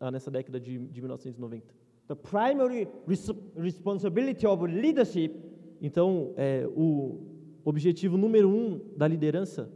[0.00, 1.74] a, nessa década de, de 1990.
[2.08, 5.48] The primary res- responsibility of leadership
[5.80, 7.20] Então, é, o
[7.68, 9.70] objetivo número um da liderança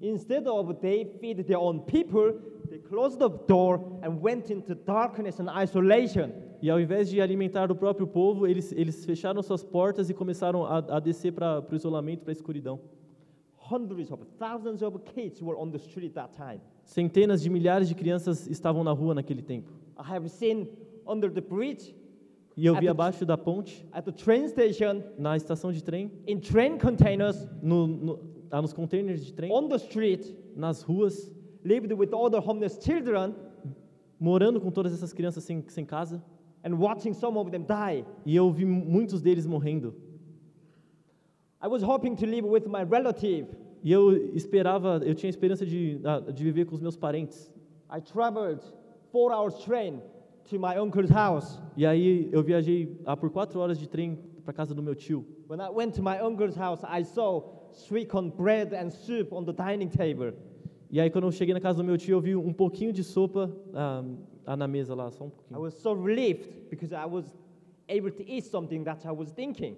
[0.00, 2.32] Instead of they feed their own people,
[2.70, 6.32] they closed the door and went into darkness and isolation.
[6.62, 10.64] E ao invés de alimentar o próprio povo, eles, eles fecharam suas portas e começaram
[10.64, 12.80] a, a descer para o isolamento, para a escuridão.
[13.70, 16.60] Hundreds of thousands of kids were on the street that time.
[16.84, 19.72] Centenas de milhares de crianças estavam na rua naquele tempo.
[19.98, 20.68] I have seen
[21.06, 21.94] under the bridge,
[22.58, 26.10] E eu vi the- abaixo da ponte, at the train station, na estação de trem,
[26.26, 28.18] in train containers, no, no,
[28.50, 31.30] ah, nos containers de trem, on the street, nas ruas,
[31.64, 33.32] lived with other homeless children
[34.18, 36.20] morando com todas essas crianças sem, sem casa.
[36.64, 38.04] and watching some of them die.
[38.26, 39.94] E eu vi muitos deles morrendo.
[41.62, 43.46] I was hoping to live with my relative.
[43.84, 46.00] E eu esperava, eu tinha esperança de,
[46.34, 47.48] de viver com os meus parentes.
[47.88, 48.60] I traveled
[49.12, 50.00] four hours train
[50.48, 51.58] to my uncle's house.
[51.76, 55.24] E aí eu viajei ah, por quatro horas de trem para casa do meu tio.
[55.48, 59.44] When I went to my uncle's house, I saw sweet corn bread and soup on
[59.44, 60.32] the dining table.
[60.90, 63.04] E aí quando eu cheguei na casa do meu tio, eu vi um pouquinho de
[63.04, 64.02] sopa ah,
[64.46, 65.60] ah, na mesa lá, só um I pouquinho.
[65.60, 67.26] was so relieved because I was
[67.88, 69.76] able to eat something that I was thinking.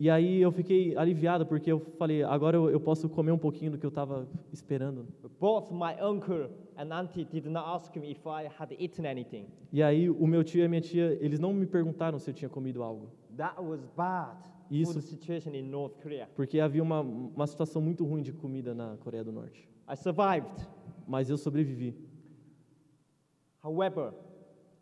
[0.00, 3.70] E aí eu fiquei aliviado porque eu falei, agora eu, eu posso comer um pouquinho
[3.72, 5.06] do que eu estava esperando.
[5.38, 9.46] Both my uncle and auntie did not ask me if I had eaten anything.
[9.72, 12.34] E aí o meu tio e a minha tia, eles não me perguntaram se eu
[12.34, 14.36] tinha comido algo, That was bad
[14.70, 16.28] Isso- food situation in North Korea.
[16.34, 19.68] porque havia uma, uma situação muito ruim de comida na Coreia do Norte.
[19.88, 20.66] I survived.
[21.06, 21.94] Mas eu sobrevivi.
[23.62, 24.12] However,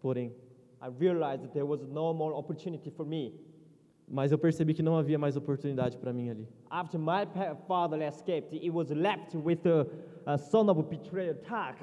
[0.01, 0.33] Porém,
[0.81, 3.35] I realized that there was no more opportunity for me.
[4.11, 6.49] Mas eu percebi que não havia mais oportunidade para mim ali.
[6.69, 7.27] After my
[7.69, 9.87] father escaped, it was left with the
[10.27, 11.79] uh, son of a betrayer tag.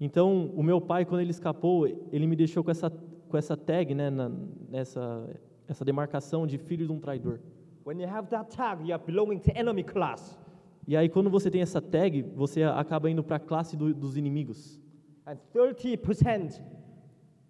[0.00, 2.90] Então, o meu pai, quando ele escapou, ele me deixou com essa,
[3.28, 4.30] com essa tag, né, na,
[4.68, 5.28] nessa
[5.68, 7.40] essa demarcação de filho de um traidor.
[7.84, 10.38] When you have that tag, you are belonging to enemy class.
[10.86, 14.16] E aí, quando você tem essa tag, você acaba indo para a classe do, dos
[14.16, 14.80] inimigos.
[15.26, 16.60] And 30%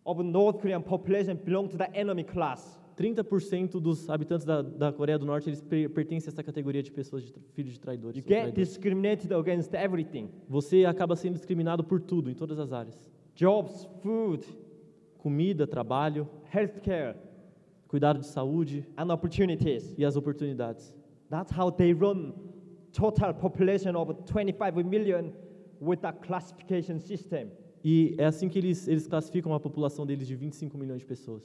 [0.05, 2.81] of North Korean population belong to the enemy class.
[2.97, 6.91] 30% dos habitantes da, da Coreia do Norte eles per- pertencem a essa categoria de
[6.93, 8.17] pessoas de filhos de traidores.
[8.17, 8.69] You ou get traidores.
[8.69, 10.29] discriminated against everything.
[10.49, 14.45] Você acaba sendo discriminado por tudo, em todas as áreas: Jobs, food,
[15.19, 17.17] comida, trabalho, healthcare,
[17.89, 19.95] cuidado de saúde and opportunities.
[19.99, 20.95] e as oportunidades.
[21.31, 22.33] That's how they run
[22.93, 25.33] total population of 25 million
[25.81, 27.51] with a classification system.
[27.83, 31.43] E é assim que eles, eles classificam a população deles de 25 milhões de pessoas.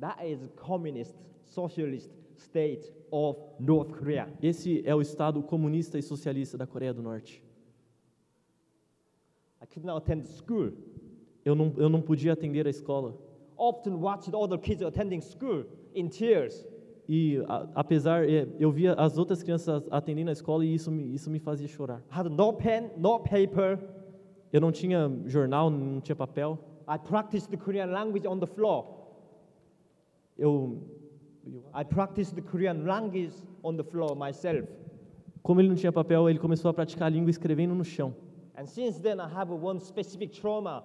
[0.00, 4.28] That is communist, socialist state of North Korea.
[4.40, 7.42] Esse é o Estado comunista e socialista da Coreia do Norte.
[9.60, 10.72] I could not attend school.
[11.44, 13.16] Eu não, eu não podia atender a escola.
[13.56, 16.64] Often watched other kids attending school in tears.
[17.08, 21.12] E a, apesar, é, eu via as outras crianças atendendo a escola e isso me,
[21.12, 22.04] isso me fazia chorar.
[22.10, 23.78] Had no pen, no paper.
[24.52, 26.58] Eu não tinha jornal, não tinha papel.
[26.88, 28.97] I practiced the Korean language on the floor.
[30.38, 30.78] Eu,
[31.74, 34.66] I practiced the Korean language on the floor myself.
[35.42, 38.14] como ele não tinha papel, ele começou a praticar a língua escrevendo no chão.
[38.56, 40.84] And since then, I have one specific trauma,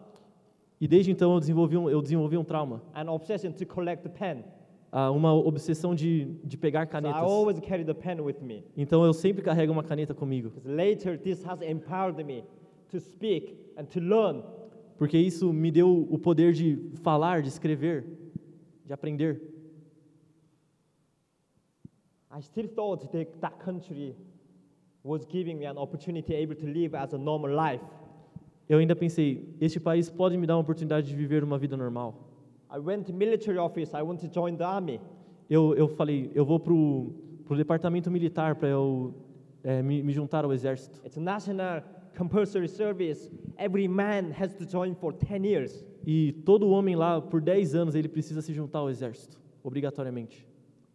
[0.82, 4.10] E desde então eu desenvolvi um, eu desenvolvi um trauma, an obsession to collect the
[4.10, 4.44] pen.
[4.92, 7.22] ah, uma obsessão de, de pegar So I canetas.
[7.24, 8.64] always carry the pen with me.
[8.78, 12.44] Então eu sempre carrego uma caneta comigo, later, this has empowered me
[12.90, 14.44] to speak and to learn.
[14.98, 18.06] porque isso me deu o poder de falar, de escrever,
[18.86, 19.42] de aprender.
[22.32, 24.16] I still thought that that country
[25.04, 27.84] was giving me an opportunity able to live as a normal life.
[28.68, 32.16] Eu ainda pensei, este país pode me dar uma oportunidade de viver uma vida normal.
[32.72, 33.94] I went to military office.
[33.94, 35.00] I want to join the army.
[35.50, 37.14] Eu, eu falei, eu vou pro,
[37.46, 39.14] pro departamento militar para eu
[39.64, 41.00] eh, me, me juntar ao exército.
[41.06, 41.84] It's a national
[42.18, 43.30] compulsory service.
[43.58, 45.84] Every man has to join for 10 years.
[46.06, 50.46] E todo homem lá, por 10 anos, ele precisa se juntar ao exército, obrigatoriamente.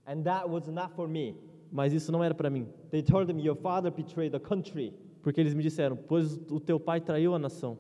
[0.07, 1.35] And that was not for me.
[1.71, 4.95] Mas isso não era para mim, They told me, Your father betrayed the country.
[5.23, 7.77] porque eles me disseram, pois o teu pai traiu a nação.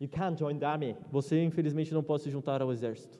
[0.00, 0.96] You can't join the army.
[1.10, 3.18] Você, infelizmente, não pode se juntar ao exército.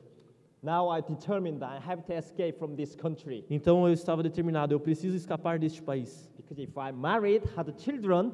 [0.62, 3.44] Now I determined that I have to escape from this country.
[3.50, 6.28] Então eu estava determinado, eu preciso escapar deste país.
[6.36, 8.32] Because if I married, had children,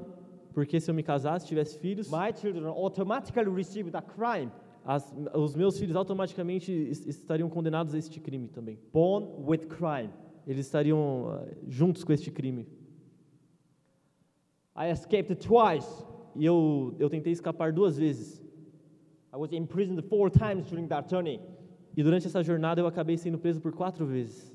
[0.55, 4.51] Porque se eu me casasse, tivesse filhos, my children automatically receive that crime.
[4.85, 8.79] as, os meus filhos automaticamente es- estariam condenados a este crime também.
[8.93, 10.11] Born with crime.
[10.47, 12.67] Eles estariam ah, juntos com este crime.
[14.77, 16.05] I escaped twice.
[16.35, 18.41] E eu, eu tentei escapar duas vezes.
[19.33, 21.41] I was imprisoned four times during that journey.
[21.96, 24.52] E durante essa jornada eu acabei sendo preso por quatro vezes.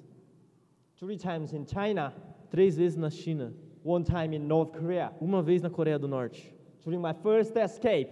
[0.99, 2.13] Three times in China,
[2.49, 5.11] Três vezes na China, one time in North Korea.
[5.19, 6.55] uma vez na Coreia do Norte.
[6.83, 8.09] During my first escape,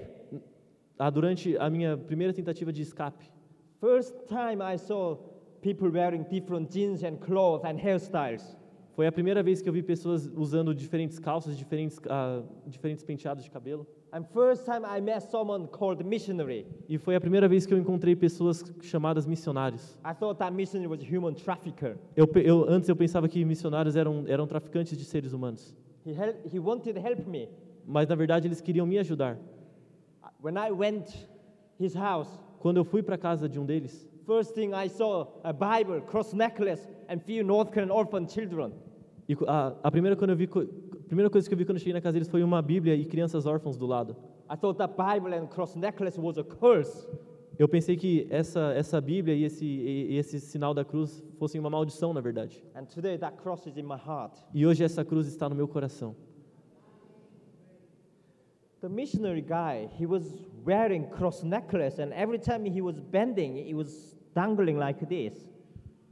[0.98, 3.26] Ah, durante a minha primeira tentativa de escape,
[3.82, 5.18] first time I saw
[5.62, 8.56] people wearing different jeans and clothes and hairstyles.
[8.94, 13.44] foi a primeira vez que eu vi pessoas usando diferentes calças, diferentes, ah, diferentes penteados
[13.44, 13.86] de cabelo.
[14.16, 16.66] And first time I met someone called missionary.
[16.88, 19.98] E foi a primeira vez que eu encontrei pessoas chamadas missionários.
[20.06, 21.98] I thought that missionary was human trafficker.
[22.16, 25.76] Eu, eu- antes eu pensava que missionários eram, eram traficantes de seres humanos.
[26.06, 27.50] He, hel- he wanted to help me.
[27.86, 29.38] Mas na verdade eles queriam me ajudar.
[30.42, 31.14] When I went
[31.78, 35.52] his house, Quando eu fui para casa de um deles, first thing I saw a
[35.52, 38.72] Bible, cross necklace, and few North Korean orphan children.
[39.28, 40.48] e a, a primeira, quando eu vi,
[41.08, 43.06] primeira coisa que eu vi quando eu cheguei na casa deles foi uma Bíblia e
[43.06, 44.16] crianças órfãos do lado.
[44.52, 47.08] I thought that Bible and cross necklace was a curse.
[47.58, 51.60] Eu pensei que essa, essa Bíblia e esse, e e esse sinal da cruz fossem
[51.60, 52.64] uma maldição, na verdade.
[52.76, 54.38] And today that cross is in my heart.
[54.54, 56.16] E hoje essa cruz está no meu coração.
[58.82, 63.74] The missionary guy, he was wearing cross necklace, and every time he was bending, it
[63.74, 65.34] was dangling like this.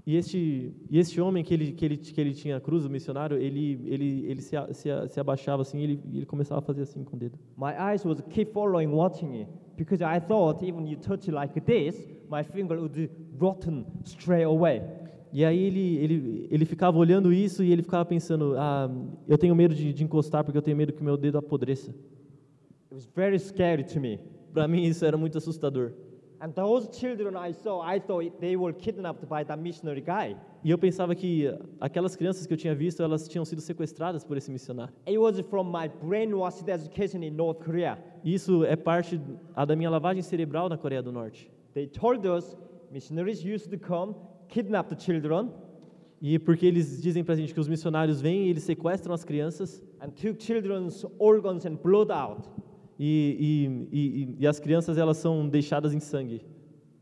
[0.06, 3.38] E este, e este homem que ele, que ele, que ele tinha cruz, o missionário,
[3.38, 6.62] ele, ele, ele se, a- se, a- se abaixava assim e ele, ele começava a
[6.62, 7.38] fazer assim com o dedo.
[7.58, 11.58] My eyes was keep following, watching it, because I thought even you touch it like
[11.62, 14.82] this, my finger would rotten straight away.
[15.32, 18.92] E aí ele, ele, ele ficava olhando isso e ele ficava pensando, ah,
[19.26, 21.92] eu tenho medo de, de encostar porque eu tenho medo que meu dedo apodreça.
[21.92, 24.20] It was very scary to me.
[24.54, 25.94] Para mim isso era muito assustador.
[26.44, 30.36] And those children I saw, I thought they were kidnapped by that missionary guy.
[30.62, 31.48] E eu pensava que
[31.80, 34.94] aquelas crianças que eu tinha visto, elas tinham sido sequestradas por esse missionário.
[35.08, 37.98] It was from my brainwashed education in North Korea.
[38.26, 39.22] Isso é parte
[39.56, 41.50] a da minha lavagem cerebral na Coreia do Norte.
[41.74, 42.58] They told us
[42.92, 44.14] missionaries used to come,
[44.50, 45.50] kidnap the children,
[46.22, 49.82] E porque eles dizem pra gente que os missionários vêm e eles sequestram as crianças
[50.02, 52.50] and took children's organs and blood out.
[53.00, 56.42] E, e, e, e as crianças elas são deixadas em sangue.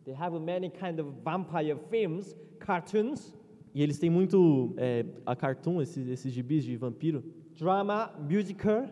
[0.05, 3.35] They have many kind of vampire films, cartoons,
[3.73, 7.23] E eles têm muito é, a cartoon, esses, esses gibis de vampiro,
[7.57, 8.85] drama, musical.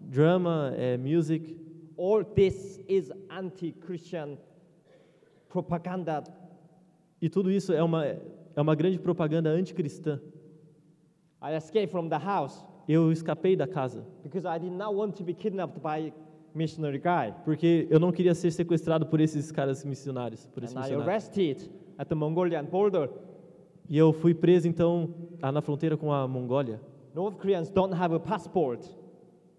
[0.00, 1.56] drama, é, music,
[1.96, 4.36] All this is anti-Christian
[5.48, 6.24] propaganda.
[7.22, 10.20] e tudo isso é uma, é uma grande propaganda anticristã.
[11.40, 15.24] I escaped from the house Eu escapei da casa, because I did not want to
[15.24, 16.12] be kidnapped by
[16.56, 17.32] missionary guy.
[17.44, 21.10] porque eu não queria ser sequestrado por esses caras missionários, por esse And I missionário.
[21.10, 23.10] arrested at the Mongolian border.
[23.88, 26.80] E eu fui preso então na fronteira com a Mongólia,
[27.14, 28.84] North Koreans don't have a passport.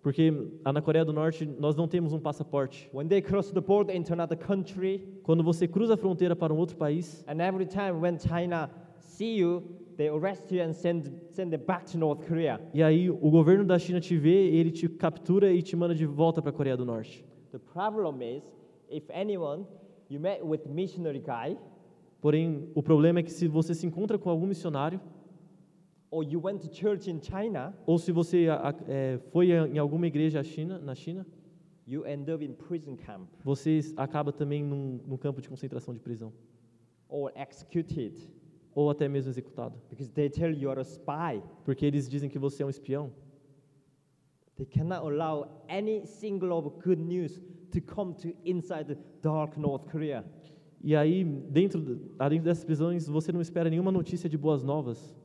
[0.02, 0.32] porque
[0.64, 2.90] na Coreia do Norte nós não temos um passaporte.
[2.94, 6.58] When they cross the border into another country, Quando você cruza a fronteira para um
[6.58, 8.70] outro país, and every time when China
[9.00, 9.64] see you,
[9.98, 12.62] they arrest you and send send them back to North Korea.
[12.74, 16.06] e aí o governo da China te vê, ele te captura e te manda de
[16.06, 17.26] volta para a Coreia do Norte.
[17.52, 18.44] The problem is,
[18.90, 19.66] if anyone
[20.10, 21.58] you met with missionary guy,
[22.20, 25.00] Porém, o problema é que se você se encontra com algum missionário,
[26.10, 29.78] or you went to church in China, ou se você a- a- é, foi em
[29.78, 31.26] alguma igreja China, na China,
[31.86, 36.00] you end up in prison camp você acaba também num, num campo de concentração de
[36.00, 36.34] prisão,
[37.08, 38.14] or executed
[38.78, 41.42] ou até mesmo executado, because they tell you are a spy.
[41.66, 43.12] porque eles dizem que você é um espião.
[44.56, 49.90] They cannot allow any single of good news to come to inside the dark North
[49.92, 50.24] Korea.
[50.80, 55.16] E aí, dentro, dentro dessas prisões, você não espera nenhuma notícia de boas novas.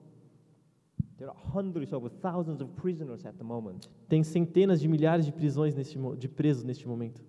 [1.18, 3.86] There are hundreds of thousands of prisoners at the moment.
[4.08, 7.22] Tem centenas de milhares de prisões neste, de presos neste momento.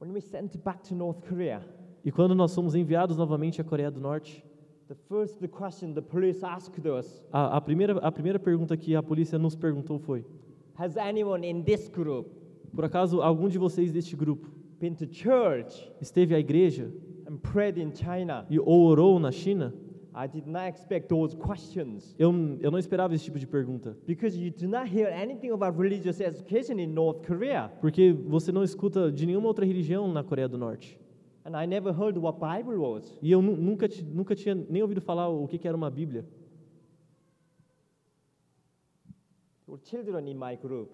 [0.00, 1.60] When we sent back to North Korea,
[2.04, 4.44] E quando nós somos enviados novamente à Coreia do Norte,
[4.88, 9.02] the first question the police asked us, a, a primeira, a primeira pergunta que a
[9.02, 10.24] polícia nos perguntou foi:
[10.76, 12.26] has anyone in this group
[12.74, 14.48] Por acaso algum de vocês deste grupo
[14.80, 16.90] been to church esteve à igreja
[17.28, 18.46] and prayed in China?
[18.48, 19.74] e ou orou na China?
[20.14, 24.38] I did not expect those questions Eu, eu não esperava esse tipo de pergunta, because
[24.38, 27.70] you do not hear anything about religious education in North Korea.
[27.80, 30.98] porque você não escuta de nenhuma outra religião na Coreia do Norte.
[31.48, 33.16] And I never heard what Bible was.
[33.22, 36.26] E eu nu- nunca, nunca tinha nem ouvido falar o que, que era uma Bíblia.
[39.64, 40.90] There were children in my group.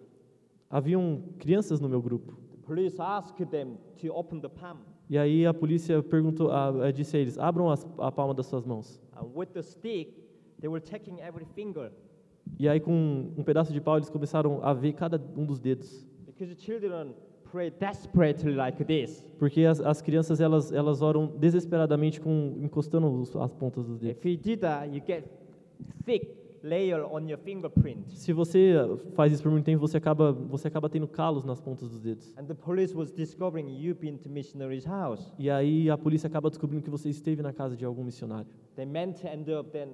[0.71, 2.35] Haviam crianças no meu grupo.
[2.53, 4.79] The police asked them to open the palm.
[5.11, 8.47] E aí a polícia perguntou, a, a- disse a eles: abram as, a palma das
[8.47, 9.03] suas mãos.
[9.17, 10.15] And with the stick,
[10.61, 11.91] they were checking every finger
[12.61, 16.07] E aí com um pedaço de pau eles começaram a ver cada um dos dedos,
[16.27, 17.13] because the children
[17.55, 19.25] pray desperately like this.
[19.39, 24.19] porque as, as crianças elas elas oram desesperadamente com encostando os- as pontas dos dedos.
[24.19, 25.25] If you do that, you get
[26.05, 26.29] thick
[26.65, 28.11] layer on your fingerprint.
[28.19, 28.73] Se você
[29.15, 32.35] faz isso por muito tempo, você acaba você acaba tendo calos nas pontas dos dedos.
[32.39, 35.31] And the police was discovering you've been to missionary's house.
[35.39, 38.51] E aí a polícia acaba descobrindo que você esteve na casa de algum missionário.
[38.77, 39.91] They meant to end up then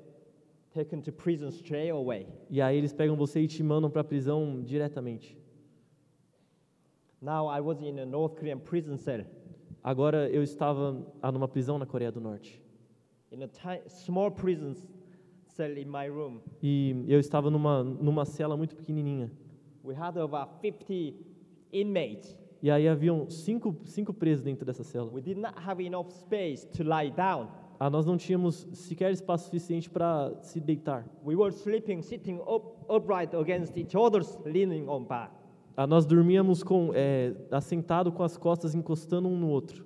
[0.72, 2.26] taken to prison straight away.
[2.48, 5.36] E aí eles pegam você e te mandam para a prisão diretamente.
[7.20, 9.24] Now I was in a North Korean prison cell
[9.82, 12.60] Agora eu estava ah, numa prisão na Coreia do Norte.
[13.30, 14.74] in a small prison
[15.46, 16.40] cell in my room.
[16.62, 19.30] E eu estava numa numa cela muito pequenininha.
[19.82, 21.14] We had about 50
[21.72, 22.36] inmates.
[22.62, 25.10] E aí haviam cinco, cinco presos dentro dessa cela.
[25.10, 27.48] We did not have enough space to lie down.
[27.78, 31.06] Ah, nós não tínhamos sequer espaço suficiente para se deitar.
[31.24, 35.39] We were sleeping, sitting up, upright against each other's, leaning on back.
[35.76, 39.84] Ah, nós dormíamos com é, assentado com as costas encostando um no outro.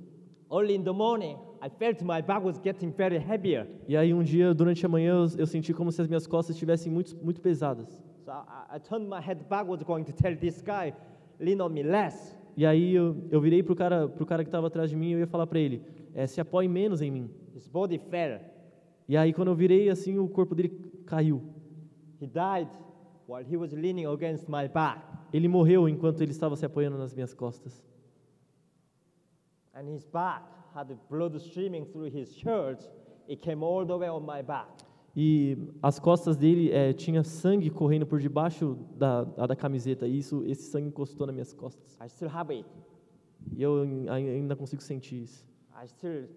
[0.51, 3.67] Early in the morning, I felt my back was getting very heavier.
[3.89, 6.55] E aí um dia durante a manhã eu, eu senti como se as minhas costas
[6.57, 7.89] estivessem muito muito pesadas.
[8.25, 10.95] So I, I turned my head backwards, going to tell this guy,
[11.39, 12.37] lean on me less.
[12.57, 15.13] E aí eu, eu virei pro cara, pro cara que estava atrás de mim e
[15.13, 15.83] eu ia falar para ele,
[16.15, 17.31] é, se apoie menos em mim.
[17.55, 18.41] His body fell.
[19.09, 20.71] E aí quando eu virei assim, o corpo dele
[21.05, 21.43] caiu.
[22.21, 22.71] He died
[23.27, 25.01] while he was leaning against my back.
[25.33, 27.83] Ele morreu enquanto ele estava se apoiando nas minhas costas.
[29.75, 30.43] And his back
[30.75, 32.89] had blood streaming through his shirt.
[33.29, 34.69] It came all the way on my back.
[35.17, 40.07] E as costas dele eh, tinha sangue correndo por debaixo da, da, da camiseta.
[40.07, 41.97] E isso, esse sangue encostou nas minhas costas.
[42.01, 42.69] I still have it.
[43.57, 45.47] E eu ai- ainda consigo sentir isso.
[45.83, 46.29] I still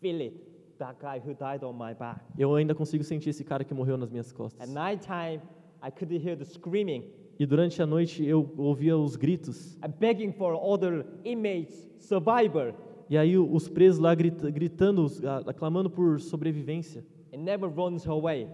[0.00, 0.40] feel it.
[0.78, 2.20] That guy who died on my back.
[2.36, 4.60] Eu ainda consigo sentir esse cara que morreu nas minhas costas.
[4.68, 5.40] At night time,
[5.86, 7.04] I could hear the screaming
[7.38, 9.76] E durante a noite eu ouvia os gritos.
[9.98, 12.72] begging for other inmates, survivor.
[13.10, 17.04] E aí os presos lá grita- gritando, ah, clamando por sobrevivência.
[17.32, 18.48] It never runs away.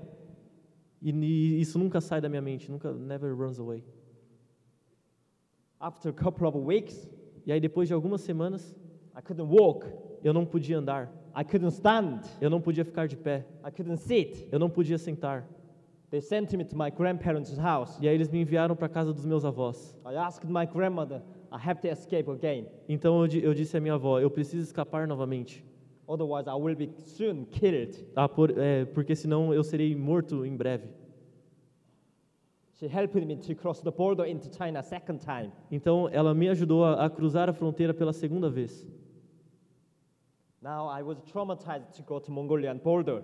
[1.02, 3.84] E, ni- isso nunca sai da minha mente, nunca, never runs away.
[5.78, 7.08] After a couple of weeks,
[7.46, 8.74] E aí depois de algumas semanas,
[9.16, 9.86] I couldn't walk.
[10.22, 12.20] eu não podia andar, I couldn't stand.
[12.40, 14.46] eu não podia ficar de pé, I couldn't sit.
[14.52, 15.48] eu não podia sentar.
[16.10, 17.96] They sent me to my grandparents' house.
[18.00, 19.96] E aí eles me enviaram para casa dos meus avós.
[20.04, 22.66] I asked my grandmother, I have to escape again.
[22.88, 25.64] Então eu, eu disse à minha avó, eu preciso escapar novamente,
[26.08, 28.02] Otherwise, I will be soon killed.
[28.14, 28.28] tá?
[28.28, 30.88] Por- é, porque senão eu serei morto em breve.
[32.74, 35.52] She helped me to cross the border into China second time.
[35.70, 38.84] Então ela me ajudou a, a cruzar a fronteira pela segunda vez.
[40.60, 43.22] Now I was traumatized to go to Mongolian border.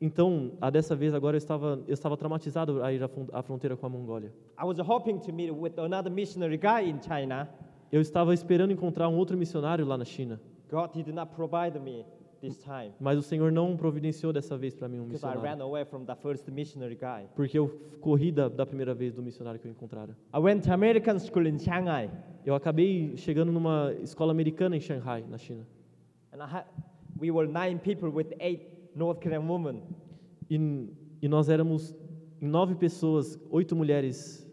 [0.00, 3.42] Então, a dessa vez agora eu estava eu estava traumatizado a ir à fron- à
[3.42, 4.32] fronteira com a Mongólia.
[4.58, 7.48] I was hoping to meet with another missionary guy in China.
[7.92, 10.40] Eu estava esperando encontrar um outro missionário lá na China,
[10.70, 12.06] God did not provide me
[12.40, 15.34] this time mas o Senhor não providenciou dessa vez para mim um because I ran
[15.40, 17.26] missionário, away from the first missionary guy.
[17.34, 17.68] porque eu
[18.00, 20.16] corri da, da primeira vez do missionário que eu encontrara.
[20.34, 22.08] I went to American school in Shanghai,
[22.46, 25.66] Eu acabei chegando numa escola americana em Shanghai, na China.
[26.32, 26.64] and I had,
[27.20, 28.62] we were nine people with eight
[28.94, 29.82] North Korean women.
[30.50, 30.56] E,
[31.22, 31.94] e nós éramos
[32.40, 34.46] nove pessoas, oito mulheres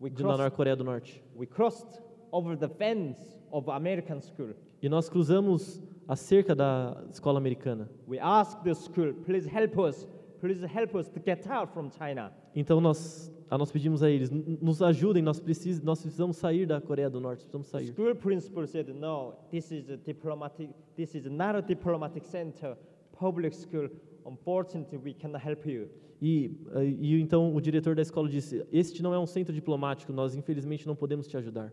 [0.00, 1.22] We de, na crossed, Coreia do Norte.
[1.34, 2.00] we crossed
[2.30, 4.54] over the fence of American school.
[4.80, 7.90] E nós cruzamos a cerca da escola americana.
[8.06, 10.06] We asked the school, please help us,
[10.40, 12.32] please help us to get out from China.
[12.54, 16.64] Então nós, a nós pedimos a eles, "N- nos ajudem, nós, precis, nós precisamos sair
[16.64, 17.86] da Coreia do Norte, precisamos The sair.
[17.92, 22.76] school principal said, no, this is a diplomatic, this is not a diplomatic center,
[23.18, 23.88] public school.
[24.24, 25.88] Unfortunately, we cannot help you.
[26.20, 30.12] E, eh, e então o diretor da escola disse: Este não é um centro diplomático,
[30.12, 31.72] nós infelizmente não podemos te ajudar.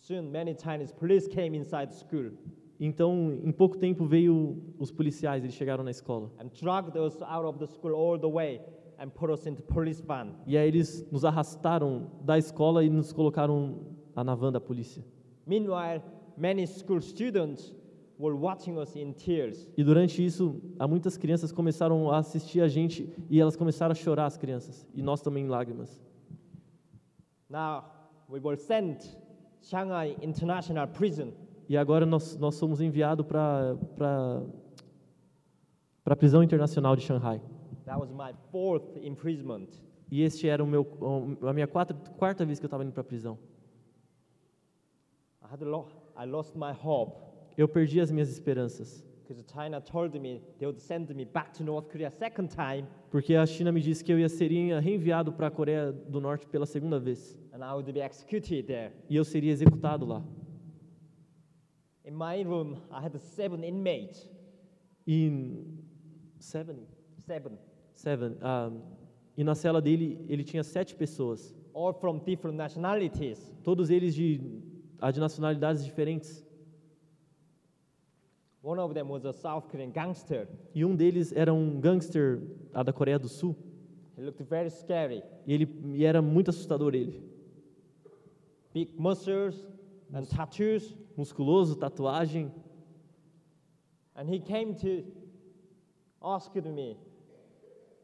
[0.00, 2.32] Soon, many Chinese police came inside the school
[2.80, 6.30] Então, em pouco tempo veio os policiais, eles chegaram na escola.
[6.40, 8.60] and dragged us out of the school all the way
[8.98, 10.34] and put us into police van.
[10.46, 13.78] E aí eles nos arrastaram da escola e nos colocaram
[14.16, 15.04] na van da polícia.
[15.46, 16.02] Meanwhile,
[16.36, 17.72] many school students
[18.22, 19.68] were watching us in tears.
[19.76, 23.94] E durante isso, há muitas crianças começaram a assistir a gente e elas começaram a
[23.96, 26.00] chorar, as crianças, e nós também em lágrimas.
[27.50, 27.84] Now,
[28.30, 29.04] we were sent
[29.60, 31.32] Shanghai International Prison.
[31.68, 33.76] E agora nós, nós somos enviados para
[36.06, 37.40] a prisão internacional de Shanghai.
[37.86, 39.68] That was my fourth imprisonment.
[40.10, 40.86] E este era o meu,
[41.42, 43.38] a minha quarta, quarta vez que eu estava indo para a prisão.
[45.42, 50.18] I had lo- I lost my hope Eu perdi as minhas esperanças, because China told
[50.18, 53.80] me they would send me back to North Korea second time porque a China me
[53.80, 57.58] disse que eu ia seria reenviado para a Coreia do Norte pela segunda vez, and
[57.62, 58.92] I would be executed there.
[59.08, 60.22] e eu seria executado lá.
[62.04, 64.28] In my room, I had seven inmates.
[65.06, 65.62] E
[66.38, 66.76] seven,
[67.26, 67.58] Seven.
[67.94, 68.70] seven, ah,
[69.36, 73.52] e na cela dele ele tinha sete pessoas, All from different nationalities.
[73.62, 74.40] todos eles de,
[75.00, 76.44] ah, de nacionalidades diferentes.
[78.62, 80.46] One of them was a South Korean gangster.
[80.72, 82.40] E um deles era um gangster
[82.72, 83.56] da Coreia do Sul.
[84.16, 85.22] He looked very scary.
[85.44, 87.20] E ele e era muito assustador ele.
[88.72, 89.66] Big muscles
[90.14, 90.94] and tattoos.
[91.16, 92.52] Musculoso, tatuagem.
[94.14, 95.04] And he came to
[96.22, 96.96] ask me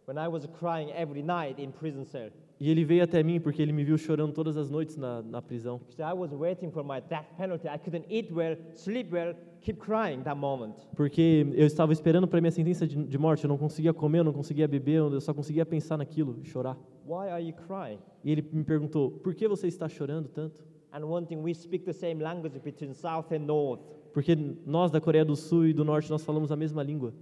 [0.07, 2.31] when I was crying every night in prison cell.
[2.61, 5.41] E ele veio até mim porque ele me viu chorando todas as noites na, na
[5.41, 5.79] prisão.
[5.79, 7.69] Because I was waiting for my death penalty.
[7.69, 10.75] I couldn't eat well, sleep well, keep crying that moment.
[10.97, 13.45] Porque eu estava esperando para minha sentença de, de morte.
[13.45, 16.77] Eu não conseguia comer, eu não conseguia beber, eu só conseguia pensar naquilo, chorar.
[17.07, 17.99] Why are you crying?
[18.25, 20.65] E ele me perguntou: por que você está chorando tanto?
[20.93, 23.83] And one thing, we speak the same language between South and North.
[24.13, 24.35] Porque
[24.67, 27.13] nós da Coreia do Sul e do Norte nós falamos a mesma língua.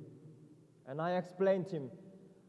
[0.88, 1.90] And I explained to him,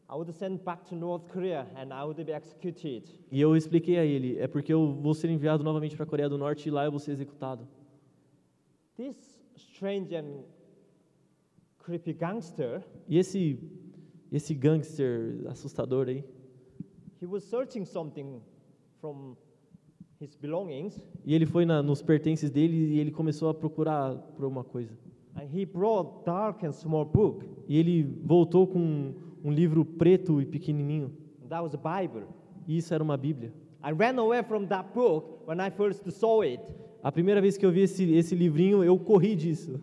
[0.08, 3.02] I would send back to North Korea and I would be executed.
[3.30, 6.28] E eu expliquei a ele, é porque eu vou ser enviado novamente para a Coreia
[6.28, 7.66] do Norte e lá eu vou ser executado.
[8.96, 9.27] This
[9.58, 10.42] strange and
[11.78, 13.58] creepy gangster, E esse
[14.30, 16.22] esse gangster assustador aí,
[17.20, 18.40] he was searching something
[19.00, 19.36] from
[20.20, 24.44] his belongings e ele foi na, nos pertences dele e ele começou a procurar por
[24.44, 24.92] uma coisa.
[25.36, 27.46] and he brought dark and small book.
[27.68, 31.12] E ele voltou com um, um livro preto e pequenininho.
[31.48, 32.26] That was the Bible.
[32.66, 33.52] E isso era uma Bíblia.
[33.88, 36.60] I ran away from that book when I first saw it.
[37.02, 39.80] A primeira vez que eu vi esse, esse livrinho, eu corri disso.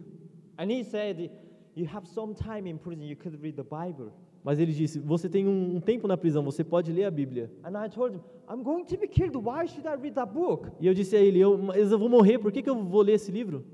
[0.59, 1.31] And he said,
[1.73, 4.11] You have some time in prison, you could read the Bible.
[4.43, 7.51] Mas ele disse: Você tem um, um tempo na prisão, você pode ler a Bíblia.
[7.63, 9.35] And I told him, I'm going to be killed.
[9.37, 10.69] Why should I read that book?
[10.79, 13.01] E eu disse a ele: eu, Mas eu vou morrer, por que, que eu vou
[13.01, 13.65] ler esse livro?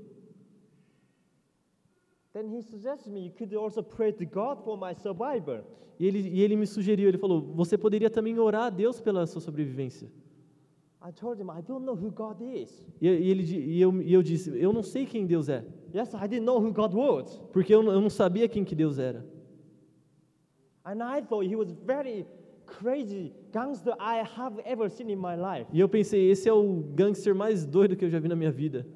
[2.32, 5.62] Then he suggested me, You could also pray to God for my survivor.
[5.98, 9.26] E ele, e ele me sugeriu: Ele falou, Você poderia também orar a Deus pela
[9.26, 10.10] sua sobrevivência.
[13.00, 16.14] E, e ele, e, eu, e eu disse: Eu não sei quem Deus é, Yes,
[16.14, 17.38] I didn't know who God was.
[17.52, 19.24] porque eu, eu não sabia quem que Deus era.
[20.84, 22.26] And I thought he was very
[22.66, 25.66] crazy gangster I have ever seen in my life.
[25.72, 28.50] E eu pensei: Esse é o gangster mais doido que eu já vi na minha
[28.52, 28.86] vida.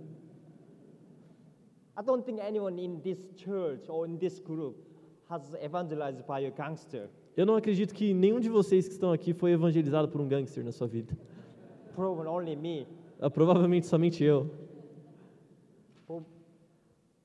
[1.98, 4.76] I don't think anyone in this church or in this group
[5.28, 7.08] has evangelized by a gangster.
[7.36, 10.64] Eu não acredito que nenhum de vocês que estão aqui foi evangelizado por um gangster
[10.64, 11.16] na sua vida.
[11.96, 12.86] Probably only me.
[13.20, 14.48] Ah, Provavelmente somente eu.
[16.06, 16.22] But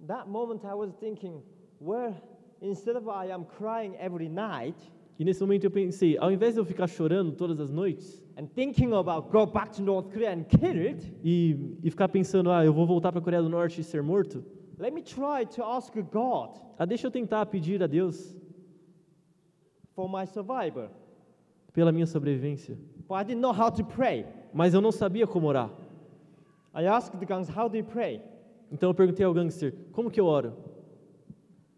[0.07, 1.43] that moment I was thinking,
[1.79, 2.15] well,
[2.61, 4.75] instead of I am crying every night
[5.19, 8.47] E nesse momento eu pensei, ao invés de eu ficar chorando todas as noites and
[8.55, 12.73] thinking about go back to North Korea and killed, e, e ficar pensando, ah, eu
[12.73, 14.43] vou voltar para a Coreia do Norte e ser morto,
[14.79, 18.35] let me try to ask God ah, deixa eu tentar pedir a Deus
[19.93, 20.89] for my survivor.
[21.73, 22.75] pela minha sobrevivência.
[23.07, 24.25] But I didn't know how to pray.
[24.53, 25.69] Mas eu não sabia como orar.
[26.73, 28.21] I asked the gangster, how do you pray?
[28.71, 30.53] Então eu perguntei ao gangster, como que eu oro?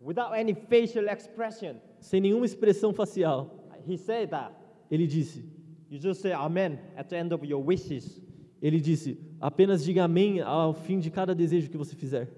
[0.02, 1.76] Without any facial expression.
[2.00, 3.50] Sem nenhuma expressão facial.
[3.88, 4.54] He said that.
[4.92, 5.44] Ele disse,
[5.90, 8.22] You just say amen at the end of your wishes.
[8.62, 12.30] ele disse, apenas diga amém ao fim de cada desejo que você fizer.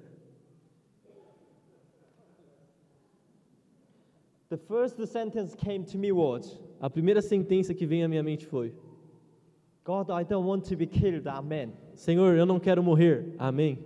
[4.49, 8.45] The first sentence came to me was, A primeira sentença que vem à minha mente
[8.45, 8.73] foi,
[9.85, 11.27] God, I don't want to be killed.
[11.27, 11.71] Amen.
[11.93, 13.35] Senhor, eu não quero morrer.
[13.37, 13.77] Amém.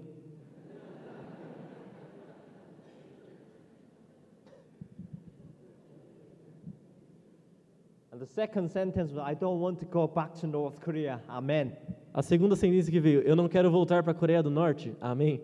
[8.13, 11.21] And the second sentence was, I don't want to go back to North Korea.
[11.27, 11.73] Amen.
[12.13, 14.95] A segunda sentença que veio, eu não quero voltar para a Coreia do Norte.
[15.01, 15.41] Amém.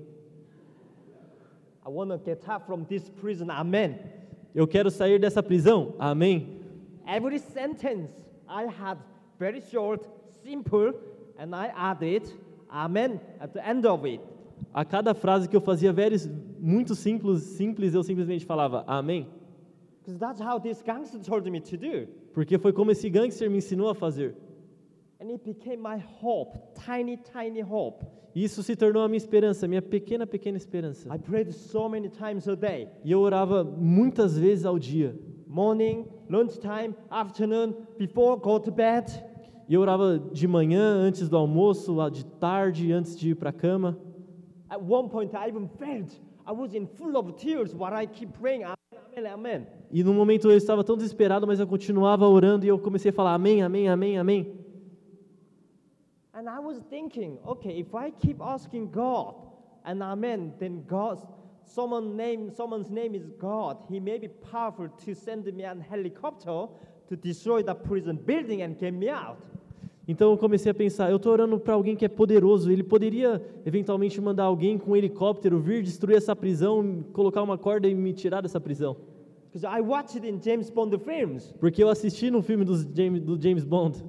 [1.86, 3.52] I want to get out from this prison.
[3.52, 4.00] Amen.
[4.56, 5.96] Eu quero sair dessa prisão.
[6.00, 6.62] Amém.
[7.06, 8.10] Every sentence
[8.48, 8.98] I had
[9.38, 10.08] very short,
[10.50, 10.94] simple,
[11.40, 12.24] and I added
[12.70, 14.22] amen at the end of it.
[14.74, 16.30] A cada frase que eu fazia veres-
[16.60, 19.28] muito simples, simples, eu simplesmente falava amém.
[20.02, 22.08] Because that's how this gangster told me to do.
[22.34, 24.36] Porque foi como esse gangster me ensinou a fazer.
[25.20, 28.06] And it became my hope, tiny, tiny hope.
[28.36, 31.08] Isso se tornou a minha esperança, minha pequena, pequena esperança.
[31.14, 35.16] I prayed so many times a day E eu orava muitas vezes ao dia.
[35.48, 39.06] morning, lunchtime, afternoon, before go to bed.
[39.68, 43.54] E eu orava de manhã, antes do almoço, de tarde, antes de ir para a
[43.54, 43.98] cama.
[44.70, 48.32] At one point, I even felt I was in full of tears while I keep
[48.40, 49.68] praying, Amen, Amen.
[49.92, 53.14] E no momento eu estava tão desesperado, mas eu continuava orando e eu comecei a
[53.14, 54.54] falar amém, amém, amém, amém.
[56.34, 59.36] And I was thinking, okay, if I keep asking God
[59.86, 61.20] and Amen, then God,
[61.64, 63.78] someone name, someone's name is God.
[63.90, 66.68] He may be powerful to send me an helicopter
[67.08, 69.38] to destroy the prison building and get me out.
[70.08, 73.42] Então eu comecei a pensar, eu estou orando para alguém que é poderoso, ele poderia
[73.66, 78.14] eventualmente mandar alguém com um helicóptero vir destruir essa prisão, colocar uma corda e me
[78.14, 78.96] tirar dessa prisão.
[79.52, 81.54] Because I watched it in James Bond films.
[81.60, 84.04] Porque eu assisti no filme dos James, do James Bond.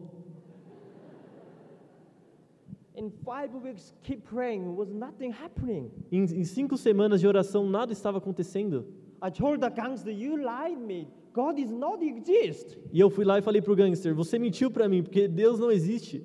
[2.96, 5.90] In five weeks, keep praying, was nothing happening.
[6.10, 8.86] Em, em cinco semanas de oração, nada estava acontecendo.
[9.22, 11.06] I told the gangster, you lied me.
[11.36, 12.78] God is not exist.
[12.90, 15.60] E eu fui lá e falei para o gangster, você mentiu para mim, porque Deus
[15.60, 16.24] não existe.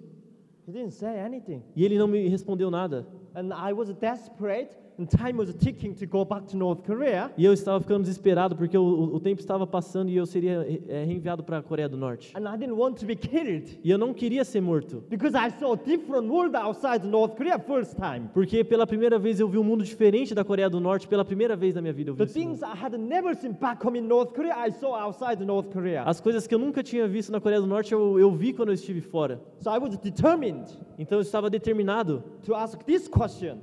[0.65, 1.61] He didn't say anything.
[1.75, 3.05] E ele não me respondeu nada.
[3.35, 4.69] And I was desperate,
[5.01, 7.31] and time was ticking to go back to North Korea.
[7.37, 8.83] E eu estava ficando desesperado porque o,
[9.15, 12.31] o- tempo estava passando e eu seria eh, reenviado para a Coreia do Norte.
[12.35, 15.49] And I didn't want to be killed E eu não queria ser morto, because I
[15.59, 18.29] saw a different world outside North Korea first time.
[18.33, 21.55] porque pela primeira vez eu vi um mundo diferente da Coreia do Norte, pela primeira
[21.55, 22.57] vez na minha vida eu vi The esse mundo.
[22.59, 26.03] things I had never seen back home in North Korea, I saw outside North Korea.
[26.03, 28.69] As coisas que eu nunca tinha visto na Coreia do Norte eu, eu vi quando
[28.69, 29.41] eu estive fora.
[29.59, 30.65] So I was determined
[30.99, 33.57] Então eu estava determinado to ask this question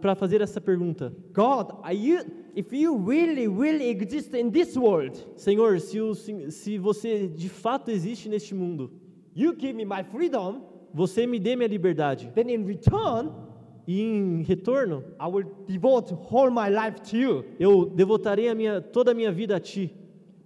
[0.00, 2.20] para fazer essa pergunta: God, are you,
[2.54, 7.90] if you really, really exist in this world, Senhor, se, o, se você de fato
[7.90, 8.92] existe neste mundo,
[9.34, 10.62] you give me my freedom,
[10.94, 13.32] você me dê minha liberdade then in return,
[13.86, 17.44] e em retorno I will devote whole my life to you.
[17.58, 19.92] eu devotarei a minha, toda a minha vida a Ti.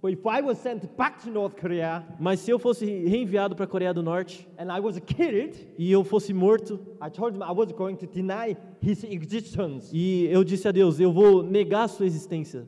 [0.01, 3.65] But if I was sent back to North Korea Mas se eu fosse reenviado para
[3.65, 7.43] a Coreia do Norte and I was killed, e eu fosse morto I told him
[7.43, 9.91] I was going to deny his existence.
[9.93, 12.65] e eu disse a Deus, eu vou negar a sua existência.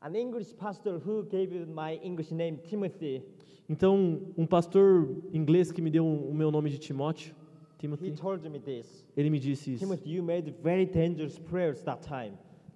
[0.00, 3.22] An English pastor who gave my English name Timothy,
[3.68, 7.34] Então, um pastor inglês que me deu o meu nome de Timóteo,
[7.78, 9.06] he Timothy, told me this.
[9.16, 9.78] ele me disse isso.
[9.80, 12.32] Timothy, you made very dangerous prayers that time.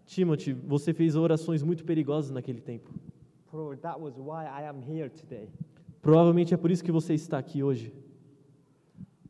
[0.08, 2.90] Timothy, você fez orações muito perigosas naquele tempo.
[3.50, 5.50] Probably that was why I am here today.
[6.00, 7.92] Provavelmente é por isso que você está aqui hoje.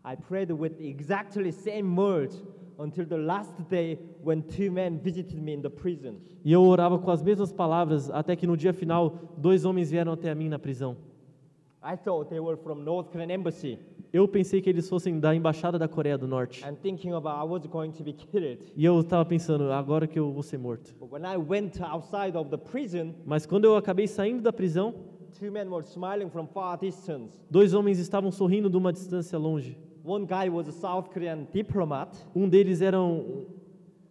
[0.05, 2.41] I prayed with exactly same words
[2.79, 6.21] until the last day when two men visited me in the prison.
[6.45, 10.13] E eu orava com as mesmas palavras até que no dia final dois homens vieram
[10.13, 10.97] até a mim na prisão.
[11.91, 13.79] I thought they were from North Korean embassy
[14.13, 16.65] Eu pensei que eles fossem da embaixada da Coreia do Norte.
[16.65, 18.59] and thinking about I was going to be killed.
[18.77, 20.95] E eu estava pensando, agora que eu vou ser morto.
[20.99, 24.95] But when I went outside of the prison, Mas quando eu acabei saindo da prisão,
[25.39, 27.39] two men were smiling from far distance.
[27.51, 29.79] dois homens estavam sorrindo de uma distância longe.
[30.05, 33.45] One guy was a South Korean diplomat, Um deles era um,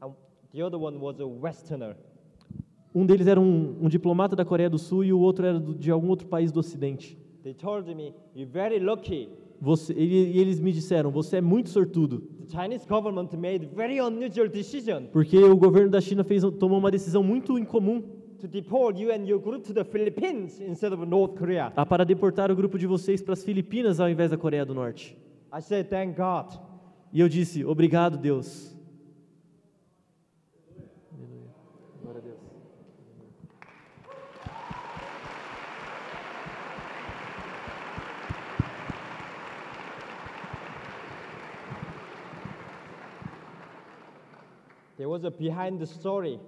[0.01, 0.11] and
[0.53, 1.95] the other one was a Westerner.
[2.93, 5.89] um deles era um, um diplomata da Coreia do Sul e o outro era de
[5.89, 7.17] algum outro país do Ocidente.
[7.47, 9.29] They told me, "You're very lucky.
[9.61, 14.49] Você, e eles me disseram, você é muito sortudo, The Chinese government made very unusual
[14.49, 18.03] decision porque o governo da China fez, tomou uma decisão muito incomum
[18.41, 22.03] to deport you and your group to the Philippines instead of North Korea." ah, para
[22.03, 25.17] deportar o grupo de vocês para as Filipinas ao invés da Coreia do Norte.
[25.57, 26.59] I said, "Thank God."
[27.13, 28.75] E eu disse, obrigado, Deus.
[32.03, 32.47] Glória a Deus.
[44.97, 46.39] There was a behind the story.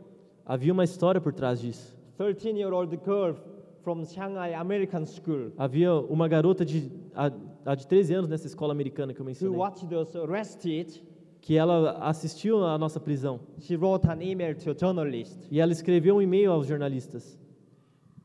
[0.45, 1.95] Havia uma história por trás disso.
[2.18, 3.36] 13-year-old girl
[3.84, 7.32] from Shanghai American School Havia uma garota de, a,
[7.66, 11.02] a de 13 anos nessa escola americana que eu who mencionei, watched us arrested.
[11.41, 13.39] que ela assistiu à nossa prisão.
[13.60, 15.47] She wrote an email to a journalist.
[15.50, 17.39] E ela escreveu um e-mail aos jornalistas.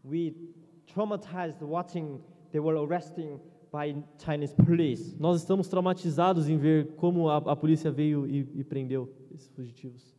[0.05, 0.35] We
[0.87, 2.21] traumatized watching
[2.51, 3.39] they were arresting
[3.75, 3.93] by
[4.25, 5.17] Chinese police.
[5.19, 10.15] Nós estamos traumatizados em ver como a, a polícia veio e, e prendeu esses fugitivos.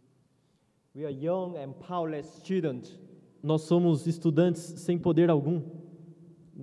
[0.94, 3.00] We are young and powerless students.
[3.42, 5.62] Nós somos estudantes sem poder algum,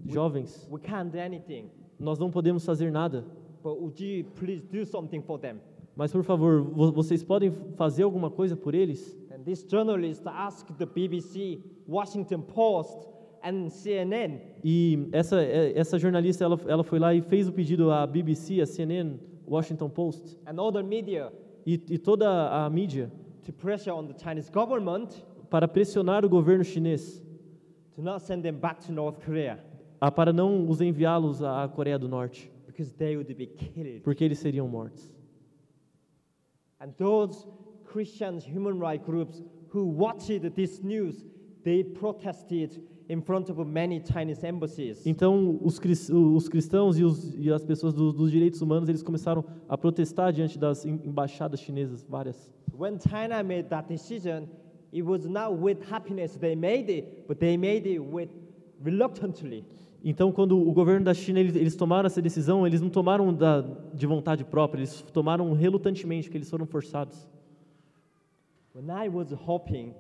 [0.07, 0.69] jovens.
[0.71, 1.71] We can't do anything.
[1.99, 3.25] Nós não podemos fazer nada.
[3.63, 5.61] But would you please do something for them?
[5.97, 9.17] Mas por favor, vo- vocês podem fazer alguma coisa por eles?
[9.31, 13.09] And this journalist asked the BBC, Washington Post,
[13.43, 17.91] and CNN E essa é- essa jornalista ela, ela foi lá e fez o pedido
[17.91, 19.19] à BBC, à CNN,
[19.49, 21.33] Washington Post and other media
[21.67, 22.29] e, e toda
[22.65, 23.11] a mídia
[23.45, 25.09] to pressure on the Chinese government
[25.51, 27.23] para pressionar o governo chinês
[27.95, 29.59] to not send them back to North Korea
[30.01, 34.01] a, para não os enviá-los à Coreia do Norte, because they would be killed.
[34.03, 35.13] porque eles seriam mortos.
[36.81, 37.47] And those
[37.85, 41.25] Christians human rights groups who watched this news,
[41.63, 42.83] they protested
[43.13, 45.07] in front of many Chinese embassies.
[45.07, 45.79] Então, os,
[46.11, 50.33] os cristãos e, os- e as pessoas do- dos direitos humanos, eles começaram a protestar
[50.33, 52.51] diante das em- embaixadas chinesas, várias.
[52.79, 54.45] When China made that decision,
[54.93, 58.29] it was not with happiness they made it, but they made it with
[58.83, 59.65] reluctantly.
[60.05, 63.61] Então, quando o governo da China, eles, eles tomaram essa decisão, eles não tomaram da,
[63.95, 67.29] de vontade própria, eles tomaram relutantemente, porque eles foram forçados.
[68.75, 69.95] When I was hoping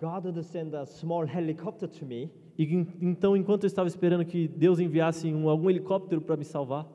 [0.00, 4.24] God would send a small helicopter to me, E en- então, enquanto eu estava esperando
[4.24, 6.86] que Deus enviasse um, algum helicóptero para me salvar,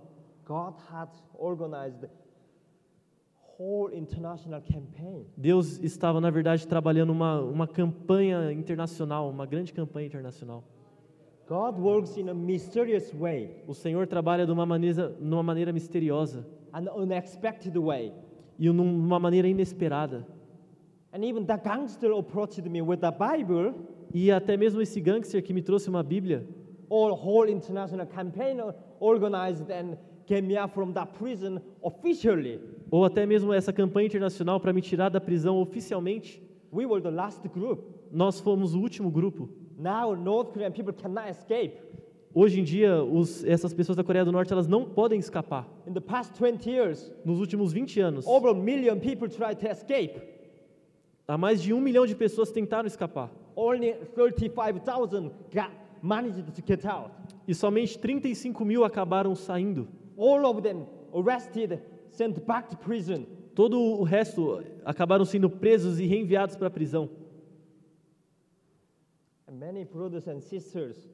[0.45, 2.09] God had organized
[3.59, 5.25] whole international campaign.
[5.37, 10.63] Deus estava, na verdade, trabalhando uma, uma campanha internacional, uma grande campanha internacional.
[11.47, 16.45] God works in a mysterious way, O Senhor trabalha de uma maneira, numa maneira misteriosa,
[16.73, 18.13] an unexpected way.
[18.57, 20.25] e numa maneira inesperada.
[21.13, 23.73] And even the gangster approached me with the Bible
[24.13, 26.45] E até mesmo esse gangster que me trouxe uma Bíblia,
[26.89, 28.59] or whole international campaign
[28.99, 29.95] organized and
[30.27, 32.59] get me out from that prison officially.
[32.91, 36.41] ou até mesmo essa campanha internacional para me tirar da prisão oficialmente,
[36.71, 37.81] We were the last group.
[38.11, 39.49] nós fomos o último grupo.
[39.77, 41.73] Now North Korean people cannot escape.
[42.35, 45.67] Hoje em dia, os- essas pessoas da Coreia do Norte elas não podem escapar.
[45.87, 49.67] In the past 20 years, Nos últimos 20 anos, over a million people tried to
[49.67, 50.19] escape.
[51.27, 53.31] Há mais de um milhão de pessoas tentaram escapar.
[53.55, 55.71] Only 35,000 got
[56.01, 57.11] managed to get out.
[57.47, 59.87] E somente 35 mil acabaram saindo.
[60.17, 63.25] All of them arrested, sent back to prison.
[63.55, 67.09] Todo o resto acabaram sendo presos e reenviados para a prisão.
[69.47, 71.09] And many brothers and sisters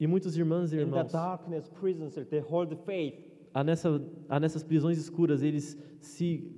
[0.00, 3.14] E muitos irmãos e in the irmãos, darkness prisons, they hold faith.
[3.52, 6.52] há, nessa, há nessas prisões escuras, eles se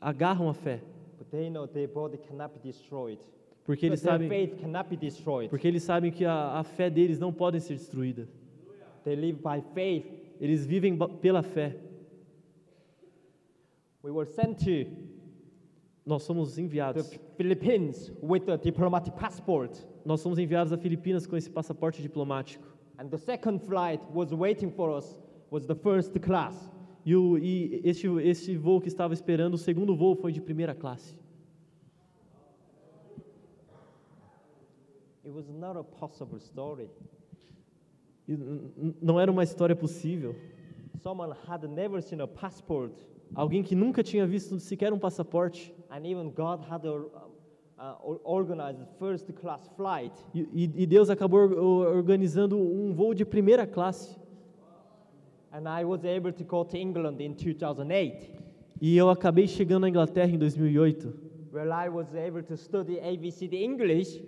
[0.00, 0.82] agarram à fé,
[1.30, 3.18] they know their body cannot be destroyed.
[3.64, 5.48] porque eles But their sabem, faith cannot be destroyed.
[5.50, 8.28] porque eles sabem que a, a fé deles não pode ser destruída.
[9.04, 10.06] They live by faith.
[10.40, 11.76] Eles vivem pela fé.
[14.02, 14.90] We were sent to
[16.06, 17.18] Nós somos the enviados.
[17.36, 19.76] Philippines with a diplomatic passport.
[20.04, 22.64] Nós somos enviados a Filipinas com esse passaporte diplomático.
[22.98, 25.18] And the second flight was waiting for us
[25.50, 26.70] was the first class.
[27.04, 30.74] E, o, e este, este voo que estava esperando, o segundo voo foi de primeira
[30.74, 31.16] classe.
[35.24, 36.88] It was not a possible story.
[39.02, 40.34] Não era uma história possível.
[41.02, 42.92] Someone had never seen a passport,
[43.34, 45.72] Alguém que nunca tinha visto sequer um passaporte.
[45.90, 50.12] and even God had a, uh, or- organized first class flight.
[50.34, 54.16] E, e- Deus acabou or- or- organizando um voo de primeira classe.
[54.16, 55.39] And I was able to go to England in
[57.16, 58.40] 2008,
[58.82, 61.12] E eu acabei chegando na Inglaterra em 2008.
[61.52, 64.22] where I was able to study ABCD English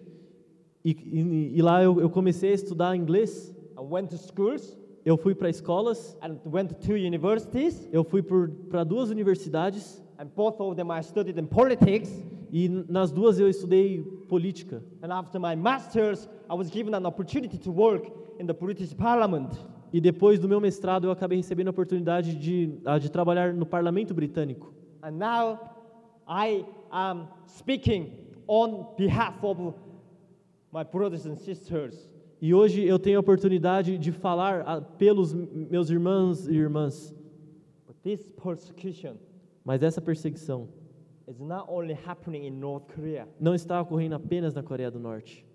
[0.85, 3.55] E, e- e lá eu, eu comecei a estudar inglês.
[3.79, 6.17] and went to schools Eu fui para escolas.
[6.23, 7.89] and went to universities.
[7.93, 10.03] Eu fui para duas universidades.
[10.19, 12.11] And both of them I studied in politics.
[12.53, 14.83] E nas duas eu estudei política.
[15.03, 18.11] And after my master's, I was given an opportunity to work
[18.41, 19.51] in the British Parliament.
[19.93, 23.67] E depois do meu mestrado, eu acabei recebendo a oportunidade de, ah, de trabalhar no
[23.67, 24.73] parlamento britânico.
[25.03, 25.59] And now
[26.27, 28.11] I am speaking
[28.47, 29.75] on behalf of
[30.73, 32.09] my brothers and sisters.
[32.41, 37.15] E hoje eu tenho a oportunidade de falar ah, pelos meus irmãos e irmãs.
[37.87, 39.17] But this persecution
[39.65, 40.69] Mas essa perseguição
[41.29, 43.29] is not only happening in North Korea.
[43.39, 45.47] não está ocorrendo apenas na Coreia do Norte.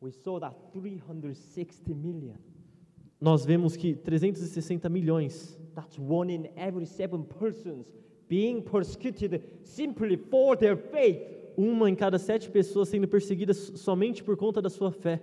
[0.00, 2.36] We saw that 360 million.
[3.20, 7.86] Nós vemos que 360 milhões, That's one in every seven persons
[8.28, 11.18] being persecuted simply for their faith.
[11.56, 15.20] uma em cada sete pessoas sendo perseguidas somente por conta da sua fé.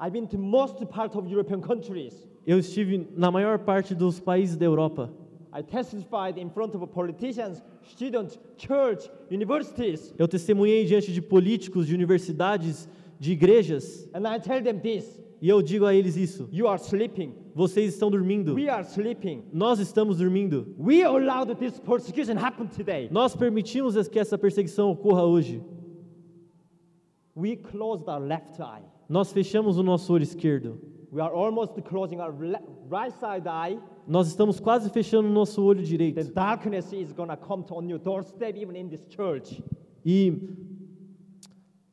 [0.00, 2.26] I've been to most part of European countries.
[2.46, 5.10] Eu estive na maior parte dos países da Europa.
[5.54, 11.94] I testified in front of politicians, students, church, universities, Eu testemunhei diante de políticos, de
[11.94, 12.88] universidades,
[13.20, 16.80] de igrejas, and I tell them this e eu digo a eles isso: you are
[16.80, 17.34] sleeping.
[17.54, 19.42] vocês estão dormindo, We are sleeping.
[19.52, 20.74] nós estamos dormindo.
[20.78, 23.08] We allowed this persecution happen today.
[23.10, 25.60] Nós permitimos que essa perseguição ocorra hoje.
[27.34, 28.84] We closed our left eye.
[29.08, 30.78] Nós fechamos o nosso olho esquerdo.
[31.10, 33.78] We are almost closing our right side eye.
[34.06, 36.32] Nós estamos quase fechando o nosso olho The direito.
[36.32, 39.62] darkness is gonna come on your doorstep, even in this church.
[40.04, 40.32] E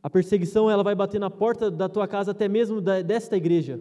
[0.02, 3.80] a perseguição ela vai bater na porta da tua casa até mesmo da, desta igreja.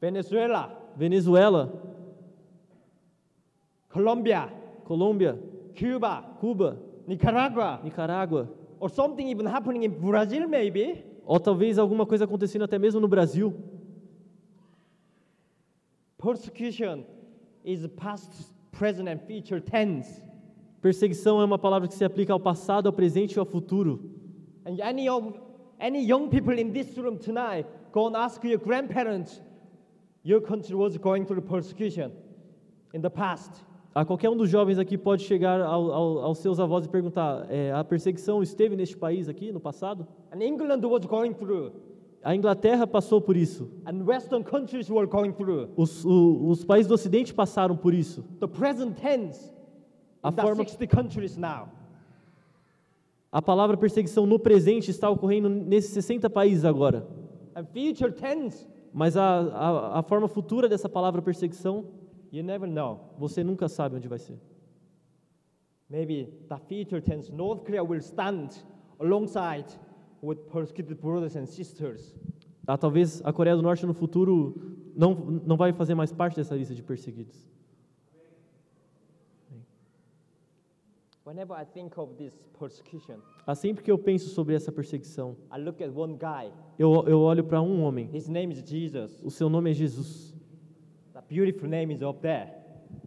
[0.00, 1.72] Venezuela, Venezuela,
[3.90, 4.52] Colombia,
[4.84, 5.38] Colômbia,
[5.78, 8.48] Cuba, Cuba, Nicaragua, Nicarágua,
[8.78, 11.04] or something even happening in Brazil, maybe.
[11.24, 13.54] ou talvez alguma coisa acontecendo até mesmo no Brasil.
[16.18, 17.04] Persecution
[17.64, 20.22] is past, present, and future tense.
[20.82, 24.19] Perseguição é uma palavra que se aplica ao passado, ao presente e ao futuro.
[24.70, 25.34] And any of
[25.80, 29.40] any young people in this room tonight, go and ask your grandparents.
[30.22, 32.12] Your country was going through persecution
[32.92, 33.50] in the past.
[33.94, 37.46] A qualquer um dos jovens aqui pode chegar ao- ao- aos seus avós e perguntar:
[37.50, 40.06] é, a perseguição esteve neste país aqui no passado?
[40.32, 41.72] And England was going through,
[42.22, 43.68] A Inglaterra passou por isso.
[43.86, 45.70] and Western countries were going through.
[45.76, 48.22] Os, o- os países do Ocidente passaram por isso.
[48.38, 49.50] The present tense
[50.22, 51.68] A forma- 60 countries now.
[53.32, 57.06] A palavra perseguição no presente está ocorrendo nesses 60 países agora.
[57.54, 61.84] And future tense, Mas a, a, a forma futura dessa palavra perseguição,
[62.32, 63.14] you never know.
[63.18, 64.38] você nunca sabe onde vai ser.
[65.88, 68.50] maybe the future tense North Korea will stand
[69.00, 69.66] alongside
[70.22, 72.14] with persecuted brothers and sisters.
[72.66, 74.54] Ah, talvez a Coreia do Norte no futuro
[74.94, 77.48] não, não vai fazer mais parte dessa lista de perseguidos.
[81.30, 83.18] Whenever I think of this persecution,
[83.54, 86.50] sempre que eu penso sobre essa perseguição, I look at one guy.
[86.76, 88.10] eu, eu olho para um homem.
[88.12, 89.22] His name is Jesus.
[89.22, 90.34] O seu nome é Jesus.
[91.12, 92.50] The beautiful name is up there.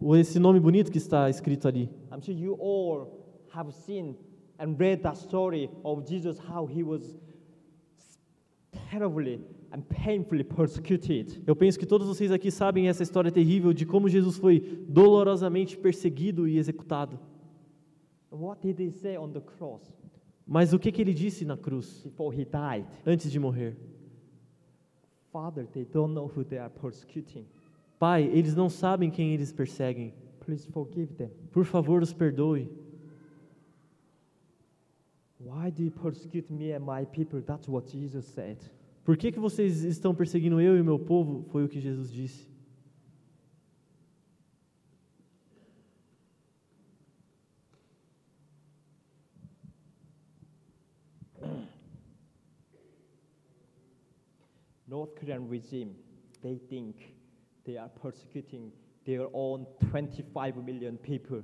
[0.00, 1.90] O- Esse nome bonito que está escrito ali.
[2.10, 3.08] I'm sure you all
[3.52, 4.16] have seen
[4.58, 7.18] and read that story of Jesus, how he was
[8.90, 11.42] terribly and painfully persecuted.
[11.46, 15.76] Eu penso que todos vocês aqui sabem essa história terrível de como Jesus foi dolorosamente
[15.76, 17.18] perseguido e executado.
[18.34, 19.80] What did he say on the cross
[20.46, 22.86] Mas o que, que ele disse na cruz before he died?
[23.06, 23.76] antes de morrer?
[25.32, 27.46] Father, they don't know who they are persecuting.
[27.98, 30.12] Pai, eles não sabem quem eles perseguem.
[30.40, 31.30] Please forgive them.
[31.50, 32.68] Por favor, os perdoe.
[35.40, 37.40] Why do you persecute me and my people?
[37.40, 38.58] That's what Jesus said.
[39.04, 41.44] Por que, que vocês estão perseguindo eu e o meu povo?
[41.50, 42.48] Foi o que Jesus disse.
[54.94, 55.90] North Korean regime,
[56.40, 56.94] they think
[57.64, 58.70] they are persecuting
[59.04, 61.42] their own 25 million people.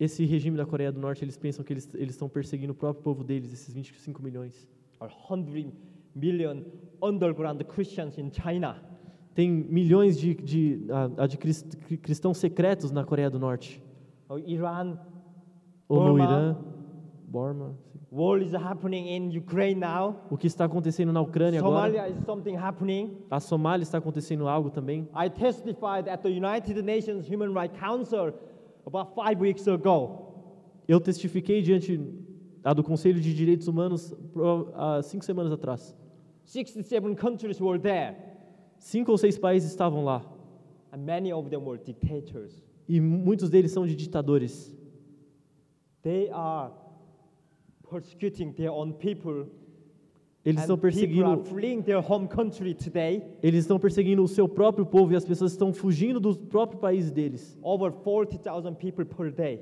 [0.00, 3.02] Esse regime da Coreia do Norte, eles pensam que eles, eles estão perseguindo o próprio
[3.02, 4.68] povo deles, esses 25 milhões.
[5.00, 5.72] or 100
[6.16, 6.62] million
[7.02, 8.80] underground Christians in China.
[9.34, 10.80] Tem milhões de, de,
[11.28, 13.80] de cris- cri- cristãos secretos na Coreia do Norte.
[14.28, 14.98] Or Iran,
[15.88, 16.24] Ou no Burma.
[16.24, 16.56] Irã,
[17.34, 17.74] Burma.
[18.12, 20.14] war is happening in Ukraine now.
[20.30, 21.90] O que está acontecendo na Ucrânia agora?
[21.90, 23.16] Somalia is something happening.
[23.28, 25.08] A Somália está acontecendo algo também.
[25.12, 28.32] I testified at the United Nations Human Rights Council
[28.86, 30.32] about five weeks ago.
[30.86, 31.96] Eu testifiquei diante
[32.76, 34.14] do Conselho de Direitos Humanos
[34.74, 35.92] há cinco semanas atrás.
[36.44, 38.14] 67 countries were there,
[38.78, 40.22] Cinco ou seis países estavam lá.
[40.92, 42.62] and many of them were dictators.
[42.88, 44.72] E muitos deles são de ditadores.
[46.02, 46.70] They are
[47.94, 49.46] persecuting their own people.
[50.44, 53.22] Eles estão perseguindo, fleeing their home country today.
[53.42, 57.10] eles estão perseguindo o seu próprio povo e as pessoas estão fugindo do próprio país
[57.10, 57.58] deles.
[57.62, 59.60] Over 40,000 people per day.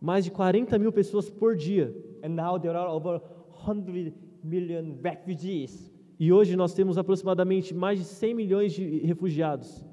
[0.00, 1.94] Mais de 40 mil pessoas por dia.
[2.22, 3.20] And now there are over
[3.64, 5.90] 100 million refugees.
[6.18, 9.86] E hoje nós temos aproximadamente mais de 100 milhões de refugiados.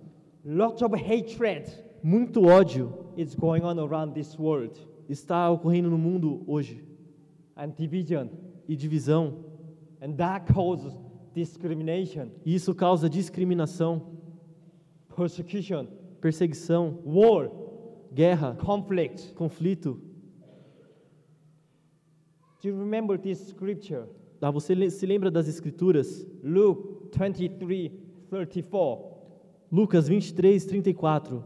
[0.43, 1.72] Lots of hatred
[2.03, 4.76] Muito ódio is going on around this world,
[5.07, 6.84] está ocorrendo no mundo hoje.
[7.56, 8.28] And division.
[8.68, 9.45] E divisão.
[10.02, 10.93] And that causes
[11.34, 14.18] discrimination, E isso causa discriminação,
[15.16, 15.86] persecution,
[16.20, 17.49] perseguição, war,
[18.14, 19.34] guerra, conflict.
[19.36, 19.99] conflito.
[22.62, 24.06] Do you remember this scripture?
[24.41, 26.26] Ah, você le- se lembra das escrituras?
[26.43, 27.91] Luke 23
[28.30, 29.12] 34.
[29.72, 31.43] Lucas 23, 34.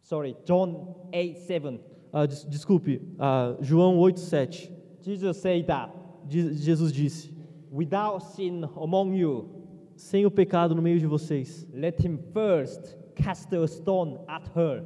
[0.00, 1.80] Sorry, John 8 7.
[2.16, 4.70] Ah, des- desculpe, ah, João 8, 7.
[5.02, 5.90] Jesus said that
[6.28, 7.32] Diz- Jesus disse:
[7.72, 9.48] without sin among you,
[9.96, 14.84] Sem o pecado no meio de vocês, let him first cast a stone at her.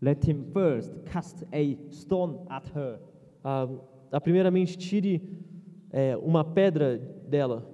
[0.00, 2.98] Let him first cast a stone at her.
[3.44, 3.68] ah,
[4.12, 5.22] ah, primeiramente tire
[5.90, 7.64] é, uma pedra dela.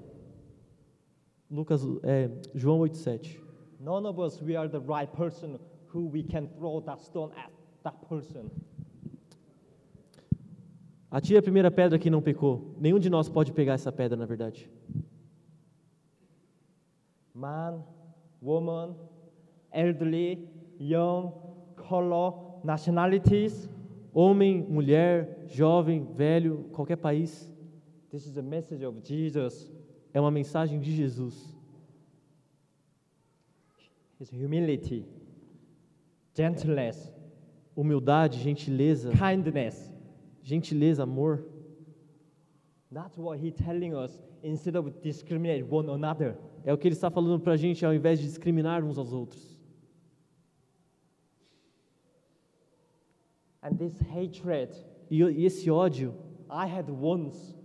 [1.51, 3.42] Lucas, é, João 8, 7.
[3.83, 5.59] None of us we are the right person
[5.89, 7.51] who we can throw that stone at
[7.83, 8.49] that person.
[11.11, 12.77] Atire a primeira pedra que não pecou.
[12.79, 14.71] Nenhum de nós pode pegar essa pedra, na verdade.
[17.35, 17.83] Man,
[18.41, 18.95] woman,
[19.73, 21.33] elderly, young,
[21.77, 23.69] color, nationalities.
[24.15, 27.51] Homem, mulher, jovem, velho, qualquer país,
[28.11, 29.71] This is a message of Jesus.
[30.13, 31.57] é uma mensagem de Jesus.
[34.23, 35.05] His humility,
[36.33, 37.11] gentleness,
[37.75, 39.91] Humildade, gentileza, kindness.
[40.45, 41.43] gentileza, amor.
[42.93, 46.37] That's what he's telling us instead of discriminate one another.
[46.65, 49.13] É o que ele está falando para a gente ao invés de discriminar uns aos
[49.13, 49.59] outros.
[53.61, 54.71] And this hatred
[55.11, 56.15] E, e esse ódio
[56.49, 57.57] I had once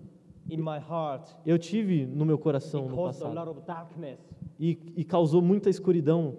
[0.49, 4.36] in my heart eu tive no meu coração no caused a lot passado of darkness
[4.59, 6.35] e, e causou muita escuridão,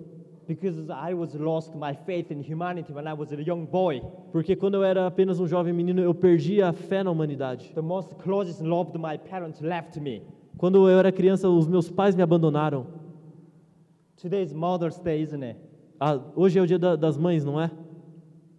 [0.46, 4.00] because I was lost my faith in humanity when I was a young boy.
[4.32, 7.70] porque quando eu era apenas um jovem menino eu perdi a fé na humanidade.
[7.74, 10.22] The most closest loved my parents left me.
[10.56, 12.86] Quando eu era criança, os meus pais me abandonaram.
[14.20, 15.59] Today's Mother's Day, isn't it?
[16.00, 17.70] Ah, hoje é o dia da- das mães, não é?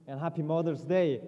[0.08, 1.22] And happy Mother's Day,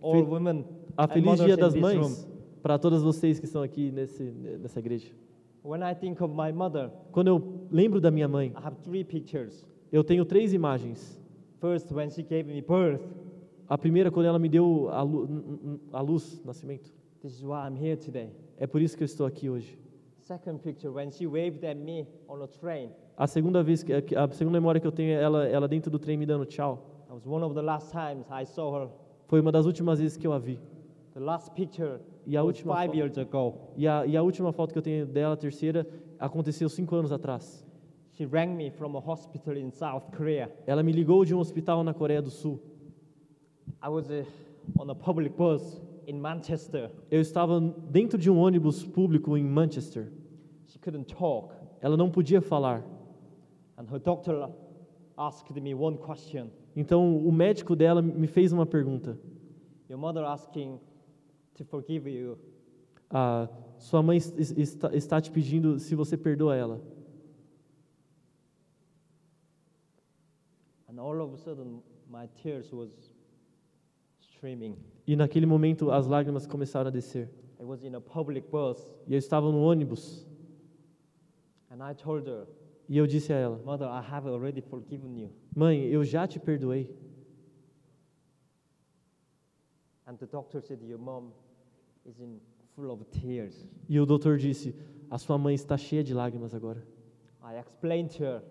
[0.00, 0.64] all Fe- women
[0.96, 2.28] A and feliz dia das mães
[2.62, 4.22] para todas vocês que estão aqui nesse,
[4.60, 5.08] nessa igreja.
[5.64, 9.04] When I think of my mother, Quando eu lembro da minha mãe, I have three
[9.04, 9.64] pictures.
[9.92, 11.20] eu tenho três imagens.
[11.60, 13.00] First, when she gave me birth.
[13.68, 16.90] A primeira, quando ela me deu a, lu- a luz, nascimento.
[17.22, 18.30] This is why I'm here today.
[18.58, 19.78] É por isso que eu estou aqui hoje.
[20.18, 22.90] Second picture, when she waved at me on a train.
[23.16, 25.98] A segunda vez, que a segunda memória que eu tenho é ela, ela dentro do
[25.98, 27.04] trem me dando tchau.
[27.06, 28.88] That was one of the last times I saw her.
[29.28, 30.58] Foi uma das últimas vezes que eu a vi.
[31.14, 33.54] The last picture E a última five years ago.
[33.76, 35.86] E a, e a última foto que eu tenho dela, a terceira,
[36.18, 37.66] aconteceu cinco anos atrás.
[38.12, 40.50] She rang me from a hospital in South Korea.
[40.66, 42.60] Ela me ligou de um hospital na Coreia do Sul.
[43.82, 44.24] I was uh,
[44.78, 46.90] on a public bus in Manchester.
[47.10, 47.58] Eu estava
[47.90, 50.12] dentro de um ônibus público em Manchester.
[50.66, 52.84] She couldn't talk, Ela não podia falar.
[53.78, 54.48] and her doctor
[55.18, 56.50] asked me one question.
[56.76, 59.18] Então o médico dela me fez uma pergunta.
[59.88, 60.78] Your mother asking
[61.62, 62.36] to forgive you.
[63.10, 63.48] Ah,
[63.78, 66.80] sua mãe es- es- está, está te pedindo se você perdoa ela.
[70.88, 72.90] And all of a sudden, my tears was
[74.20, 74.76] streaming.
[75.06, 77.28] E naquele momento as lágrimas começaram a descer.
[77.60, 80.26] I was in a public bus, E eu estava no ônibus
[81.70, 82.46] and I told her,
[82.88, 85.30] e eu disse a ela: Mother, I have already forgiven you.
[85.54, 86.90] Mãe, eu já te perdoei.
[90.06, 91.30] And the doctor said, Your mom
[93.88, 94.74] E o doutor disse:
[95.10, 96.82] A sua mãe está cheia de lágrimas agora.
[97.42, 98.42] I explained to her,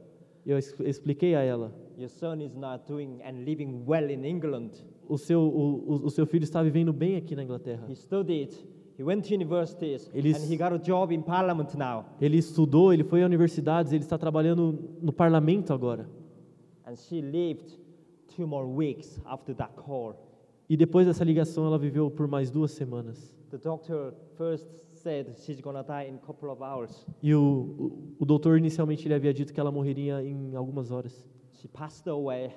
[0.46, 4.72] Eu expliquei a ela: Your son is not doing and living well in England.
[5.08, 7.86] o seu, o, o- o seu filho está vivendo bem aqui na Inglaterra.
[7.90, 8.54] He studied,
[8.98, 12.06] he went to universities, Ele and he got a job in parliament now.
[12.20, 16.10] Ele estudou, ele foi a universidades, ele está trabalhando no parlamento agora.
[16.86, 17.78] And she lived
[18.36, 20.16] two more weeks after that call.
[20.70, 23.34] E depois dessa ligação, ela viveu por mais duas semanas.
[23.52, 27.06] The doctor first said she's gonna die in couple of hours.
[27.22, 27.42] E o,
[27.78, 31.28] o, o doutor inicialmente ele havia dito que ela morreria em algumas horas.
[31.56, 32.54] She passed away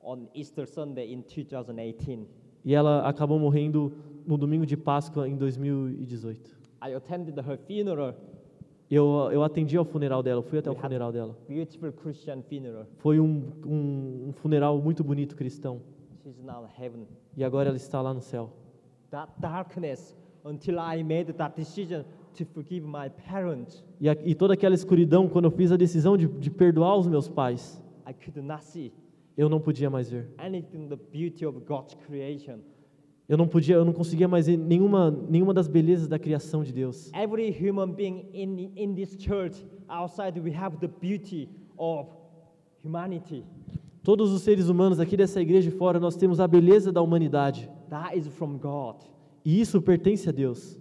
[0.00, 2.28] on Easter Sunday in 2018.
[2.64, 3.92] E ela acabou morrendo
[4.24, 6.56] no domingo de Páscoa em 2018.
[6.80, 8.14] I attended her funeral,
[8.88, 11.36] Eu, eu atendi ao funeral dela, fui até o funeral dela.
[11.48, 12.86] beautiful Christian funeral.
[12.98, 15.80] Foi um, um, um funeral muito bonito cristão.
[16.22, 17.06] She's now in heaven.
[17.36, 18.50] E agora ela está lá no céu.
[19.12, 22.04] That darkness until I made that decision
[22.34, 26.16] to forgive my parents, E, a, e toda aquela escuridão, quando eu fiz a decisão
[26.16, 28.90] de, de perdoar os meus pais, I could not see
[29.36, 30.28] eu não podia mais ver.
[30.38, 32.58] anything the beauty of God's creation.
[33.28, 36.72] Eu não podia, eu não conseguia mais ver nenhuma, nenhuma das belezas da criação de
[36.72, 37.10] Deus.
[37.14, 41.48] Every human being in, in this church, outside, we have the beauty
[41.78, 42.08] of
[42.84, 43.44] humanity.
[44.02, 47.70] Todos os seres humanos aqui dessa igreja e fora, nós temos a beleza da humanidade.
[47.92, 49.04] That is from God.
[49.44, 50.78] E isso pertence a Deus.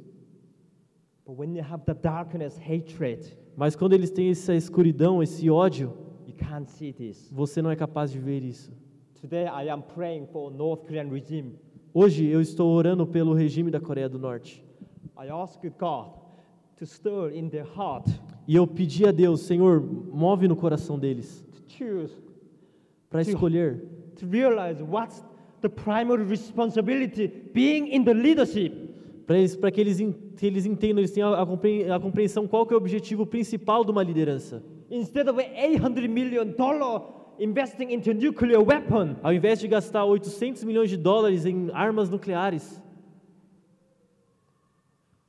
[1.25, 5.91] But when have the darkness, hatred, Mas quando eles têm essa escuridão, esse ódio,
[6.25, 7.29] you can't see this.
[7.29, 8.71] você não é capaz de ver isso.
[9.19, 11.59] Today, I am praying for North Korean regime.
[11.93, 14.63] Hoje eu estou orando pelo regime da Coreia do Norte.
[15.19, 16.13] I ask God
[16.77, 18.07] to stir in their heart
[18.47, 22.15] E eu pedi a Deus, Senhor, move no coração deles to choose
[23.09, 23.83] para escolher,
[24.15, 25.21] to realize what's
[25.61, 28.73] the primary responsibility being in the leadership.
[29.27, 29.97] para eles, para que eles,
[30.35, 33.91] que eles entendam, eles tenham a, a compreensão qual que é o objetivo principal de
[33.91, 34.63] uma liderança.
[34.89, 37.03] Instead of 800 million dollar
[37.39, 42.81] investing into nuclear weapon, Ao invés de gastar 800 milhões de dólares em armas nucleares,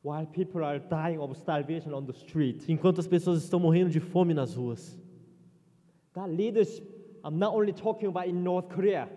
[0.02, 2.64] while people are dying of starvation on the street.
[2.68, 4.98] enquanto as pessoas estão morrendo de fome nas ruas.
[6.14, 6.84] That leadership,
[7.24, 9.08] I'm not only talking about in North Korea,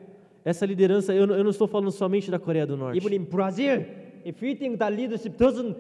[0.45, 2.97] Essa liderança, eu, não- eu não estou falando somente da Coreia do Norte.
[3.03, 3.83] even in Brazil.
[4.23, 5.75] If you think that leadership doesn't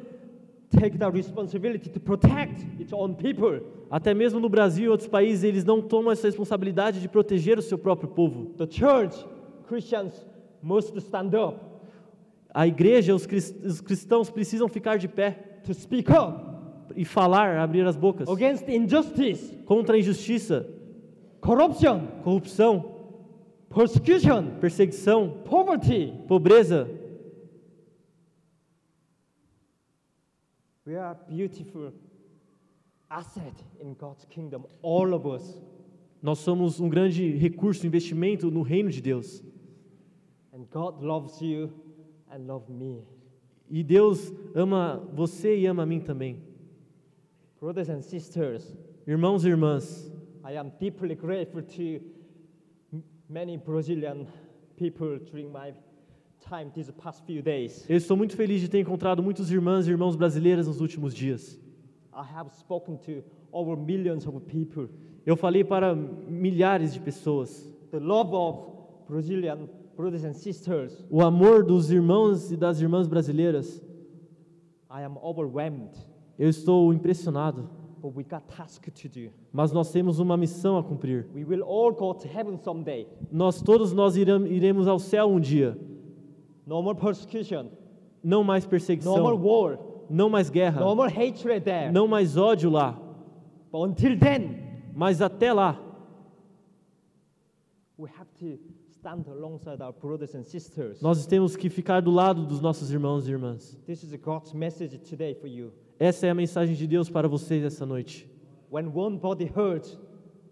[0.71, 5.43] take that responsibility to protect its own people, Até mesmo no Brasil e outros países,
[5.43, 8.47] eles não tomam essa responsabilidade de proteger o seu próprio povo.
[8.57, 9.23] the church,
[9.67, 10.25] Christians
[10.61, 11.57] must stand up
[12.53, 16.39] A igreja, os cris- os cristãos precisam ficar de pé to speak up
[16.95, 20.65] e falar, abrir as bocas against injustice, contra a injustiça,
[21.41, 22.94] corruption, corrupção,
[23.75, 26.13] persecution, perseguição, poverty.
[26.27, 26.87] pobreza.
[30.85, 31.91] We are beautiful
[33.09, 35.61] asset in God's kingdom, all of us.
[36.21, 39.43] Nós somos um grande recurso, investimento no reino de Deus.
[40.53, 41.69] And God loves you
[42.31, 43.03] and love me.
[43.69, 46.41] E Deus ama você e ama a mim também.
[47.59, 48.73] Brothers and sisters,
[49.05, 50.11] Irmãos e irmãs,
[50.43, 52.14] I am deeply grateful to
[57.89, 61.59] Eu estou muito feliz de ter encontrado muitos irmãs e irmãos brasileiros nos últimos dias.
[62.13, 64.89] I have spoken to over millions of people.
[65.25, 67.67] Eu falei para milhares de pessoas.
[67.91, 68.73] The love of
[69.09, 73.81] Brazilian brothers and sisters, O amor dos irmãos e das irmãs brasileiras,
[74.89, 75.91] I am overwhelmed.
[76.37, 77.69] eu estou impressionado.
[79.51, 81.27] Mas nós temos uma missão a cumprir.
[81.33, 83.07] We will all go to heaven someday.
[83.31, 85.77] Nós todos nós iremos ao céu um dia.
[86.65, 87.67] No more persecution.
[88.23, 89.79] Não mais No more perseguição, war.
[90.09, 91.91] não mais guerra, No more hatred there.
[91.91, 92.99] não mais ódio lá.
[93.71, 94.63] But until then,
[94.95, 95.79] Mas até lá,
[97.97, 98.57] we have to
[98.89, 101.01] stand alongside our brothers and sisters.
[101.01, 103.77] nós temos que ficar do lado dos nossos irmãos e irmãs.
[103.85, 105.71] This is God's message today for you.
[105.99, 108.29] Essa é a mensagem de Deus para vocês essa noite.
[108.71, 109.97] When one body hurts,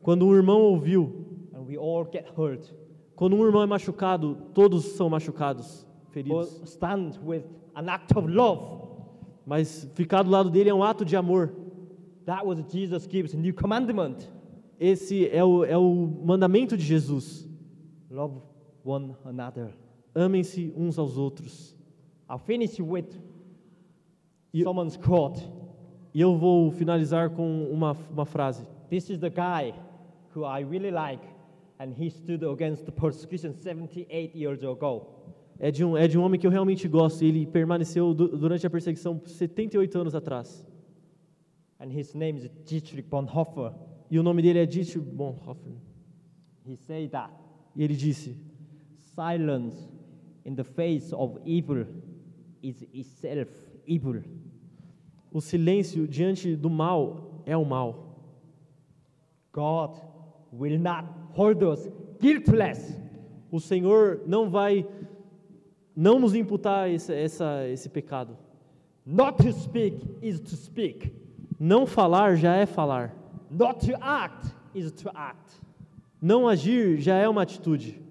[0.03, 2.70] Quando um irmão ouviu, and we all get hurt,
[3.15, 6.61] quando um irmão é machucado, todos são machucados, feridos.
[6.65, 7.44] stand with
[7.74, 8.84] an act of love.
[9.45, 11.53] Mas ficar do lado dele é um ato de amor.
[12.26, 14.30] That was Jesus gives new commandment.
[14.78, 17.48] Esse é o, é o mandamento de Jesus.
[18.11, 18.41] Love
[18.84, 19.74] one another.
[20.14, 21.76] Amem-se uns aos outros.
[22.30, 23.06] I'll finish with
[24.61, 25.41] Someone's quote.
[26.13, 28.67] E eu vou finalizar com uma, uma frase.
[28.89, 29.73] This is the guy
[30.35, 31.23] who I really like,
[31.80, 35.07] and he stood against the persecution 78 years ago.
[35.59, 37.23] É de um, é de um homem que eu realmente gosto.
[37.23, 40.67] e Ele permaneceu du- durante a perseguição 78 anos atrás.
[41.80, 43.73] And his name is Dietrich Bonhoeffer.
[44.11, 45.73] E o nome dele é Dietrich Bonhoeffer.
[46.65, 47.34] He said that
[47.75, 48.38] E ele disse:
[49.15, 49.89] silence
[50.45, 51.85] in the face of evil
[52.61, 53.49] is itself
[53.88, 54.23] evil.
[55.31, 58.18] O silêncio diante do mal é o mal.
[59.51, 59.97] God
[60.51, 61.89] will not hold us
[62.19, 62.99] guiltless.
[63.51, 64.88] O Senhor não vai
[65.95, 68.38] não nos imputar esse, essa, esse pecado.
[69.05, 71.14] Not to speak is to speak.
[71.60, 73.15] Não falar já é falar.
[73.49, 75.61] Not to act is to act.
[76.22, 78.01] Não agir já é uma atitude.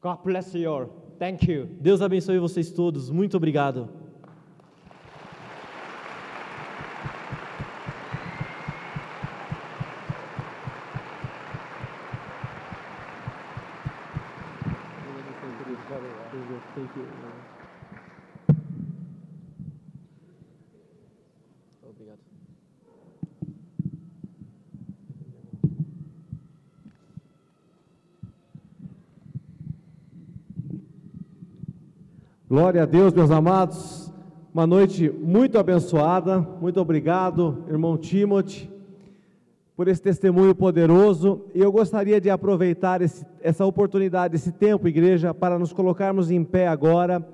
[0.00, 0.86] God bless you all.
[1.18, 1.66] Thank you.
[1.80, 3.10] Deus abençoe vocês todos.
[3.10, 3.36] Muito.
[3.36, 3.88] Obrigado.
[32.54, 34.12] Glória a Deus, meus amados.
[34.54, 36.38] Uma noite muito abençoada.
[36.60, 38.70] Muito obrigado, irmão Timothy,
[39.76, 41.46] por esse testemunho poderoso.
[41.52, 46.44] E eu gostaria de aproveitar esse- essa oportunidade, esse tempo, igreja, para nos colocarmos em
[46.44, 47.26] pé agora